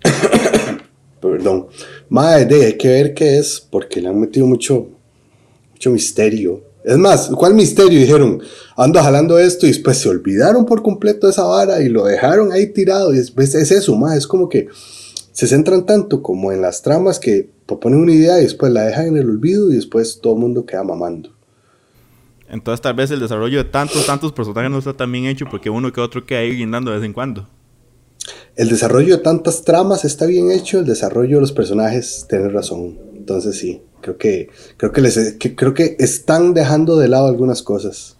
Perdón. 1.23 1.69
Madre, 2.09 2.65
hay 2.67 2.77
que 2.77 2.89
ver 2.89 3.15
qué 3.15 3.39
es, 3.39 3.65
porque 3.71 4.01
le 4.01 4.09
han 4.09 4.19
metido 4.19 4.45
mucho, 4.45 4.89
mucho 5.71 5.91
misterio. 5.93 6.65
Es 6.83 6.99
más, 6.99 7.29
¿cuál 7.29 7.55
misterio? 7.55 8.01
Dijeron, 8.01 8.43
ando 8.77 9.01
jalando 9.01 9.39
esto 9.39 9.67
y 9.67 9.69
después 9.69 9.99
se 9.99 10.09
olvidaron 10.09 10.67
por 10.67 10.83
completo 10.83 11.29
de 11.29 11.31
esa 11.31 11.45
vara 11.45 11.81
y 11.81 11.89
lo 11.89 12.07
dejaron 12.07 12.51
ahí 12.51 12.67
tirado. 12.73 13.15
Y 13.15 13.19
es 13.19 13.31
eso, 13.71 13.95
más 13.95 14.17
es 14.17 14.27
como 14.27 14.49
que 14.49 14.67
se 15.31 15.47
centran 15.47 15.87
tanto 15.87 16.25
como 16.25 16.51
en 16.51 16.61
las 16.61 16.83
tramas 16.83 17.21
que 17.21 17.49
proponen 17.67 18.01
una 18.01 18.15
idea 18.15 18.41
y 18.41 18.43
después 18.43 18.73
la 18.73 18.83
dejan 18.83 19.07
en 19.07 19.17
el 19.19 19.31
olvido 19.31 19.71
y 19.71 19.77
después 19.77 20.19
todo 20.21 20.33
el 20.33 20.41
mundo 20.41 20.67
queda 20.67 20.83
mamando. 20.83 21.38
Entonces 22.49 22.81
tal 22.81 22.95
vez 22.95 23.11
el 23.11 23.21
desarrollo 23.21 23.59
de 23.59 23.65
tantos, 23.65 24.07
tantos 24.07 24.33
personajes 24.33 24.71
no 24.71 24.79
está 24.79 24.95
tan 24.95 25.13
bien 25.13 25.27
hecho 25.27 25.47
porque 25.51 25.71
uno 25.71 25.93
que 25.93 26.01
otro 26.01 26.25
queda 26.25 26.41
ahí 26.41 26.57
guindando 26.57 26.91
de 26.91 26.99
vez 26.99 27.07
en 27.07 27.13
cuando. 27.13 27.47
El 28.57 28.69
desarrollo 28.69 29.17
de 29.17 29.23
tantas 29.23 29.63
tramas 29.65 30.05
está 30.05 30.27
bien 30.27 30.51
hecho, 30.51 30.81
el 30.81 30.87
desarrollo 30.87 31.37
de 31.37 31.41
los 31.43 31.53
personajes 31.53 32.27
tiene 32.29 32.49
razón. 32.49 32.99
Entonces 33.15 33.59
sí, 33.59 33.83
creo 34.01 34.17
que 34.17 34.49
creo 34.77 34.93
que 34.93 35.01
les 35.01 35.37
creo 35.39 35.75
que 35.75 35.97
están 35.99 36.55
dejando 36.55 36.97
de 36.97 37.09
lado 37.09 37.27
algunas 37.27 37.63
cosas. 37.63 38.17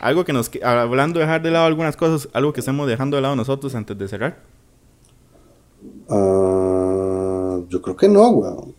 Algo 0.00 0.24
que 0.24 0.32
nos 0.32 0.50
hablando 0.64 1.20
de 1.20 1.26
dejar 1.26 1.42
de 1.42 1.52
lado 1.52 1.66
algunas 1.66 1.96
cosas, 1.96 2.28
algo 2.32 2.52
que 2.52 2.60
estamos 2.60 2.88
dejando 2.88 3.16
de 3.16 3.22
lado 3.22 3.36
nosotros 3.36 3.74
antes 3.76 3.96
de 3.96 4.08
cerrar. 4.08 4.42
Ah, 6.08 7.60
yo 7.68 7.80
creo 7.80 7.96
que 7.96 8.08
no, 8.08 8.28
weón. 8.30 8.74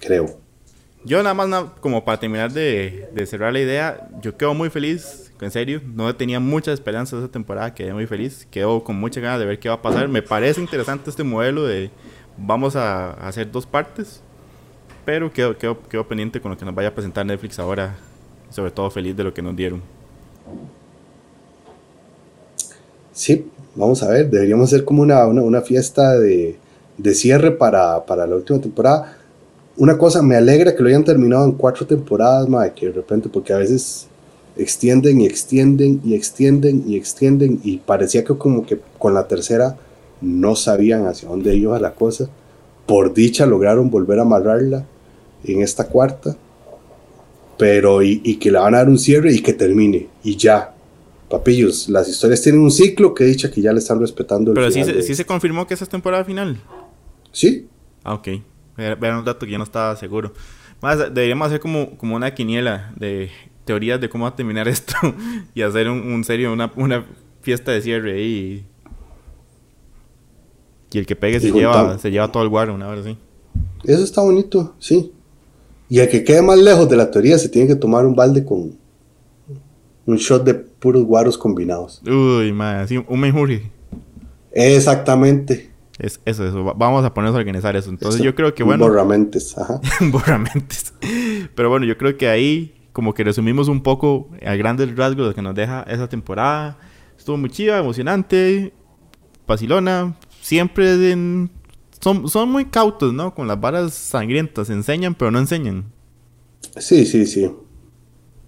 Creo. 0.00 0.39
Yo 1.02 1.22
nada 1.22 1.34
más, 1.34 1.64
como 1.80 2.04
para 2.04 2.20
terminar 2.20 2.52
de, 2.52 3.08
cerrar 3.26 3.54
la 3.54 3.60
idea, 3.60 4.10
yo 4.20 4.36
quedo 4.36 4.52
muy 4.52 4.68
feliz, 4.68 5.32
en 5.40 5.50
serio, 5.50 5.80
no 5.94 6.14
tenía 6.14 6.40
mucha 6.40 6.72
esperanza 6.72 7.16
esa 7.16 7.28
temporada, 7.28 7.72
quedé 7.72 7.94
muy 7.94 8.06
feliz, 8.06 8.46
quedo 8.50 8.84
con 8.84 8.96
mucha 8.96 9.18
ganas 9.20 9.40
de 9.40 9.46
ver 9.46 9.58
qué 9.58 9.70
va 9.70 9.76
a 9.76 9.82
pasar. 9.82 10.08
Me 10.08 10.20
parece 10.20 10.60
interesante 10.60 11.08
este 11.08 11.24
modelo 11.24 11.66
de 11.66 11.90
vamos 12.36 12.76
a, 12.76 13.12
hacer 13.12 13.50
dos 13.50 13.64
partes, 13.64 14.20
pero 15.06 15.32
quedo, 15.32 15.56
quedo, 15.56 16.06
pendiente 16.06 16.38
con 16.38 16.50
lo 16.50 16.58
que 16.58 16.66
nos 16.66 16.74
vaya 16.74 16.88
a 16.88 16.94
presentar 16.94 17.24
Netflix 17.24 17.58
ahora, 17.58 17.96
sobre 18.50 18.70
todo 18.70 18.90
feliz 18.90 19.16
de 19.16 19.24
lo 19.24 19.32
que 19.32 19.40
nos 19.40 19.56
dieron. 19.56 19.82
Sí, 23.12 23.50
vamos 23.74 24.02
a 24.02 24.10
ver, 24.10 24.28
deberíamos 24.28 24.70
hacer 24.70 24.84
como 24.84 25.00
una, 25.00 25.26
una, 25.26 25.62
fiesta 25.62 26.18
de, 26.18 26.58
de 26.98 27.14
cierre 27.14 27.52
para, 27.52 28.04
para 28.04 28.26
la 28.26 28.36
última 28.36 28.60
temporada 28.60 29.19
una 29.76 29.96
cosa, 29.96 30.22
me 30.22 30.36
alegra 30.36 30.74
que 30.74 30.82
lo 30.82 30.88
hayan 30.88 31.04
terminado 31.04 31.44
en 31.44 31.52
cuatro 31.52 31.86
temporadas, 31.86 32.48
madre, 32.48 32.72
que 32.74 32.86
de 32.86 32.92
repente, 32.92 33.28
porque 33.28 33.52
a 33.52 33.58
veces 33.58 34.08
extienden 34.56 35.20
y 35.20 35.26
extienden 35.26 36.00
y 36.04 36.14
extienden 36.14 36.84
y 36.86 36.96
extienden 36.96 37.60
y 37.62 37.78
parecía 37.78 38.24
que 38.24 38.36
como 38.36 38.66
que 38.66 38.78
con 38.98 39.14
la 39.14 39.26
tercera 39.26 39.78
no 40.20 40.54
sabían 40.54 41.06
hacia 41.06 41.28
dónde 41.28 41.54
iba 41.56 41.78
la 41.78 41.94
cosa. 41.94 42.28
Por 42.86 43.14
dicha 43.14 43.46
lograron 43.46 43.90
volver 43.90 44.18
a 44.18 44.22
amarrarla 44.22 44.84
en 45.44 45.62
esta 45.62 45.88
cuarta, 45.88 46.36
pero 47.56 48.02
y, 48.02 48.36
que 48.36 48.50
le 48.50 48.58
van 48.58 48.74
a 48.74 48.78
dar 48.78 48.88
un 48.88 48.98
cierre 48.98 49.32
y 49.32 49.40
que 49.40 49.52
termine 49.52 50.08
y 50.22 50.36
ya. 50.36 50.74
Papillos, 51.28 51.88
las 51.88 52.08
historias 52.08 52.42
tienen 52.42 52.60
un 52.60 52.72
ciclo 52.72 53.14
que 53.14 53.22
dicha 53.22 53.52
que 53.52 53.62
ya 53.62 53.72
le 53.72 53.78
están 53.78 54.00
respetando. 54.00 54.50
El 54.50 54.56
pero 54.56 54.70
sí, 54.72 54.82
sí 55.02 55.14
se 55.14 55.24
confirmó 55.24 55.64
que 55.64 55.74
esa 55.74 55.84
es 55.84 55.90
temporada 55.90 56.24
final. 56.24 56.60
Sí. 57.30 57.68
Ah, 58.02 58.14
ok. 58.14 58.28
Era 58.80 59.18
un 59.18 59.24
dato 59.24 59.46
que 59.46 59.52
yo 59.52 59.58
no 59.58 59.64
estaba 59.64 59.96
seguro. 59.96 60.32
Más, 60.80 60.98
deberíamos 60.98 61.46
hacer 61.48 61.60
como, 61.60 61.96
como 61.98 62.16
una 62.16 62.32
quiniela 62.32 62.92
de 62.96 63.30
teorías 63.64 64.00
de 64.00 64.08
cómo 64.08 64.24
va 64.24 64.30
a 64.30 64.36
terminar 64.36 64.66
esto 64.68 64.94
y 65.54 65.62
hacer 65.62 65.88
un, 65.88 66.24
serio, 66.24 66.52
una, 66.52 66.72
una, 66.76 67.06
fiesta 67.42 67.72
de 67.72 67.82
cierre 67.82 68.14
ahí. 68.14 68.66
Y, 70.92 70.98
el 70.98 71.06
que 71.06 71.14
pegue 71.14 71.38
se 71.38 71.52
lleva, 71.52 71.98
se 71.98 72.10
lleva 72.10 72.32
todo 72.32 72.42
el 72.42 72.48
guaro, 72.48 72.74
una 72.74 72.88
vez 72.88 73.00
así. 73.00 73.16
Eso 73.84 74.02
está 74.02 74.22
bonito, 74.22 74.74
sí. 74.78 75.12
Y 75.88 76.00
el 76.00 76.08
que 76.08 76.24
quede 76.24 76.42
más 76.42 76.58
lejos 76.58 76.88
de 76.88 76.96
la 76.96 77.10
teoría 77.10 77.38
se 77.38 77.48
tiene 77.48 77.68
que 77.68 77.76
tomar 77.76 78.06
un 78.06 78.14
balde 78.14 78.44
con 78.44 78.76
Un 80.06 80.16
shot 80.16 80.44
de 80.44 80.54
puros 80.54 81.04
guaros 81.04 81.38
combinados. 81.38 82.02
Uy, 82.06 82.52
madre, 82.52 82.88
sí, 82.88 83.04
un 83.06 83.20
menjurje. 83.20 83.70
Exactamente. 84.52 85.69
Es, 86.00 86.20
eso, 86.24 86.46
eso. 86.46 86.64
Vamos 86.64 87.04
a 87.04 87.12
ponernos 87.12 87.36
a 87.36 87.38
organizar 87.38 87.76
eso. 87.76 87.90
Entonces 87.90 88.22
yo 88.22 88.34
creo 88.34 88.54
que 88.54 88.62
bueno. 88.62 88.86
Borramentes, 88.86 89.56
ajá. 89.56 89.80
borramentes. 90.00 90.94
Pero 91.54 91.68
bueno, 91.68 91.86
yo 91.86 91.96
creo 91.98 92.16
que 92.16 92.28
ahí 92.28 92.74
como 92.92 93.14
que 93.14 93.22
resumimos 93.22 93.68
un 93.68 93.82
poco 93.82 94.30
a 94.44 94.54
grandes 94.54 94.94
rasgos 94.96 95.28
lo 95.28 95.34
que 95.34 95.42
nos 95.42 95.54
deja 95.54 95.82
esa 95.82 96.08
temporada. 96.08 96.78
Estuvo 97.16 97.36
muy 97.36 97.50
chiva, 97.50 97.78
emocionante, 97.78 98.72
Barcelona. 99.46 100.16
Siempre 100.40 101.12
en... 101.12 101.50
son, 102.00 102.28
son 102.28 102.50
muy 102.50 102.64
cautos, 102.64 103.12
¿no? 103.12 103.34
Con 103.34 103.46
las 103.46 103.60
varas 103.60 103.92
sangrientas. 103.92 104.70
Enseñan, 104.70 105.14
pero 105.14 105.30
no 105.30 105.38
enseñan. 105.38 105.84
Sí, 106.78 107.04
sí, 107.04 107.26
sí. 107.26 107.50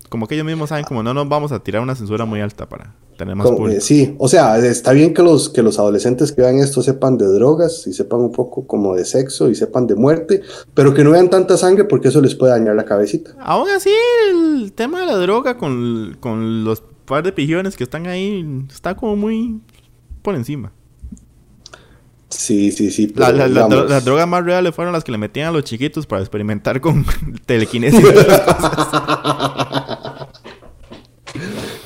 Como 0.08 0.26
que 0.26 0.34
ellos 0.34 0.46
mismos 0.46 0.70
saben, 0.70 0.84
como 0.84 1.02
no 1.02 1.12
nos 1.14 1.28
vamos 1.28 1.52
a 1.52 1.62
tirar 1.62 1.82
una 1.82 1.94
censura 1.94 2.24
muy 2.24 2.40
alta 2.40 2.68
para 2.68 2.94
tener 3.16 3.34
más 3.34 3.50
público. 3.50 3.80
sí, 3.80 4.14
o 4.18 4.28
sea, 4.28 4.58
está 4.58 4.92
bien 4.92 5.14
que 5.14 5.22
los, 5.22 5.48
que 5.48 5.62
los 5.62 5.78
adolescentes 5.78 6.32
que 6.32 6.42
vean 6.42 6.58
esto 6.58 6.82
sepan 6.82 7.18
de 7.18 7.26
drogas 7.26 7.86
y 7.86 7.92
sepan 7.92 8.20
un 8.20 8.32
poco 8.32 8.66
como 8.66 8.94
de 8.94 9.04
sexo 9.04 9.48
y 9.50 9.54
sepan 9.54 9.86
de 9.86 9.94
muerte, 9.94 10.42
pero 10.74 10.94
que 10.94 11.04
no 11.04 11.10
vean 11.10 11.30
tanta 11.30 11.56
sangre 11.56 11.84
porque 11.84 12.08
eso 12.08 12.20
les 12.20 12.34
puede 12.34 12.52
dañar 12.52 12.74
la 12.74 12.84
cabecita. 12.84 13.34
Aún 13.40 13.68
así, 13.68 13.90
el 14.30 14.72
tema 14.72 15.00
de 15.00 15.06
la 15.06 15.16
droga 15.16 15.56
con, 15.56 16.16
con 16.20 16.64
los 16.64 16.82
par 17.04 17.22
de 17.22 17.32
pijones 17.32 17.76
que 17.76 17.84
están 17.84 18.06
ahí 18.06 18.64
está 18.70 18.96
como 18.96 19.16
muy 19.16 19.60
por 20.22 20.34
encima. 20.34 20.72
Sí, 22.30 22.72
sí, 22.72 22.90
sí. 22.90 23.12
las 23.14 24.04
drogas 24.04 24.26
más 24.26 24.44
reales 24.44 24.74
fueron 24.74 24.92
las 24.92 25.04
que 25.04 25.12
le 25.12 25.18
metían 25.18 25.48
a 25.48 25.52
los 25.52 25.64
chiquitos 25.64 26.06
para 26.06 26.22
experimentar 26.22 26.80
con 26.80 27.04
telequinesis. 27.46 28.00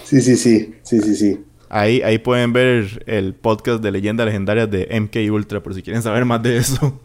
sí, 0.07 0.21
sí, 0.21 0.37
sí, 0.37 0.75
sí, 0.83 1.01
sí, 1.01 1.17
sí. 1.17 1.41
Ahí, 1.69 2.01
ahí 2.03 2.19
pueden 2.19 2.53
ver 2.53 3.03
el 3.07 3.35
podcast 3.35 3.83
de 3.83 3.91
leyendas 3.91 4.27
legendarias 4.27 4.71
de 4.71 4.89
MK 5.01 5.33
Ultra 5.33 5.63
por 5.63 5.75
si 5.75 5.83
quieren 5.83 6.03
saber 6.03 6.25
más 6.25 6.43
de 6.43 6.59
eso. 6.59 7.01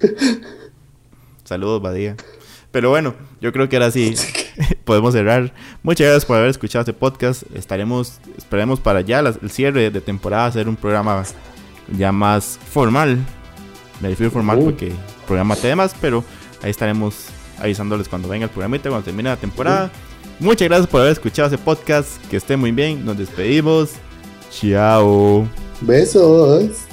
Saludos, 1.44 1.82
Badía. 1.82 2.16
Pero 2.70 2.90
bueno, 2.90 3.14
yo 3.40 3.52
creo 3.52 3.68
que 3.68 3.76
ahora 3.76 3.90
sí 3.90 4.14
podemos 4.84 5.12
cerrar. 5.12 5.52
Muchas 5.82 6.06
gracias 6.06 6.24
por 6.24 6.36
haber 6.36 6.50
escuchado 6.50 6.82
este 6.82 6.92
podcast. 6.92 7.42
Estaremos, 7.54 8.20
esperemos 8.38 8.80
para 8.80 9.02
ya 9.02 9.18
el 9.18 9.50
cierre 9.50 9.90
de 9.90 10.00
temporada 10.00 10.46
hacer 10.46 10.68
un 10.68 10.76
programa 10.76 11.24
ya 11.98 12.12
más 12.12 12.58
formal. 12.70 13.18
Me 14.00 14.08
refiero 14.08 14.30
formal 14.30 14.58
uh. 14.58 14.64
porque 14.64 14.92
programa 15.26 15.56
temas, 15.56 15.94
pero 16.00 16.24
ahí 16.62 16.70
estaremos 16.70 17.26
avisándoles 17.58 18.08
cuando 18.08 18.28
venga 18.28 18.44
el 18.44 18.50
programa 18.50 18.76
y 18.76 18.78
cuando 18.78 19.02
termine 19.02 19.28
la 19.28 19.36
temporada. 19.36 19.90
Uh. 19.92 20.09
Muchas 20.40 20.68
gracias 20.68 20.88
por 20.88 21.02
haber 21.02 21.12
escuchado 21.12 21.48
ese 21.48 21.58
podcast. 21.58 22.08
Que 22.28 22.38
esté 22.38 22.56
muy 22.56 22.72
bien. 22.72 23.04
Nos 23.04 23.18
despedimos. 23.18 23.90
Chao. 24.50 25.46
Besos. 25.82 26.89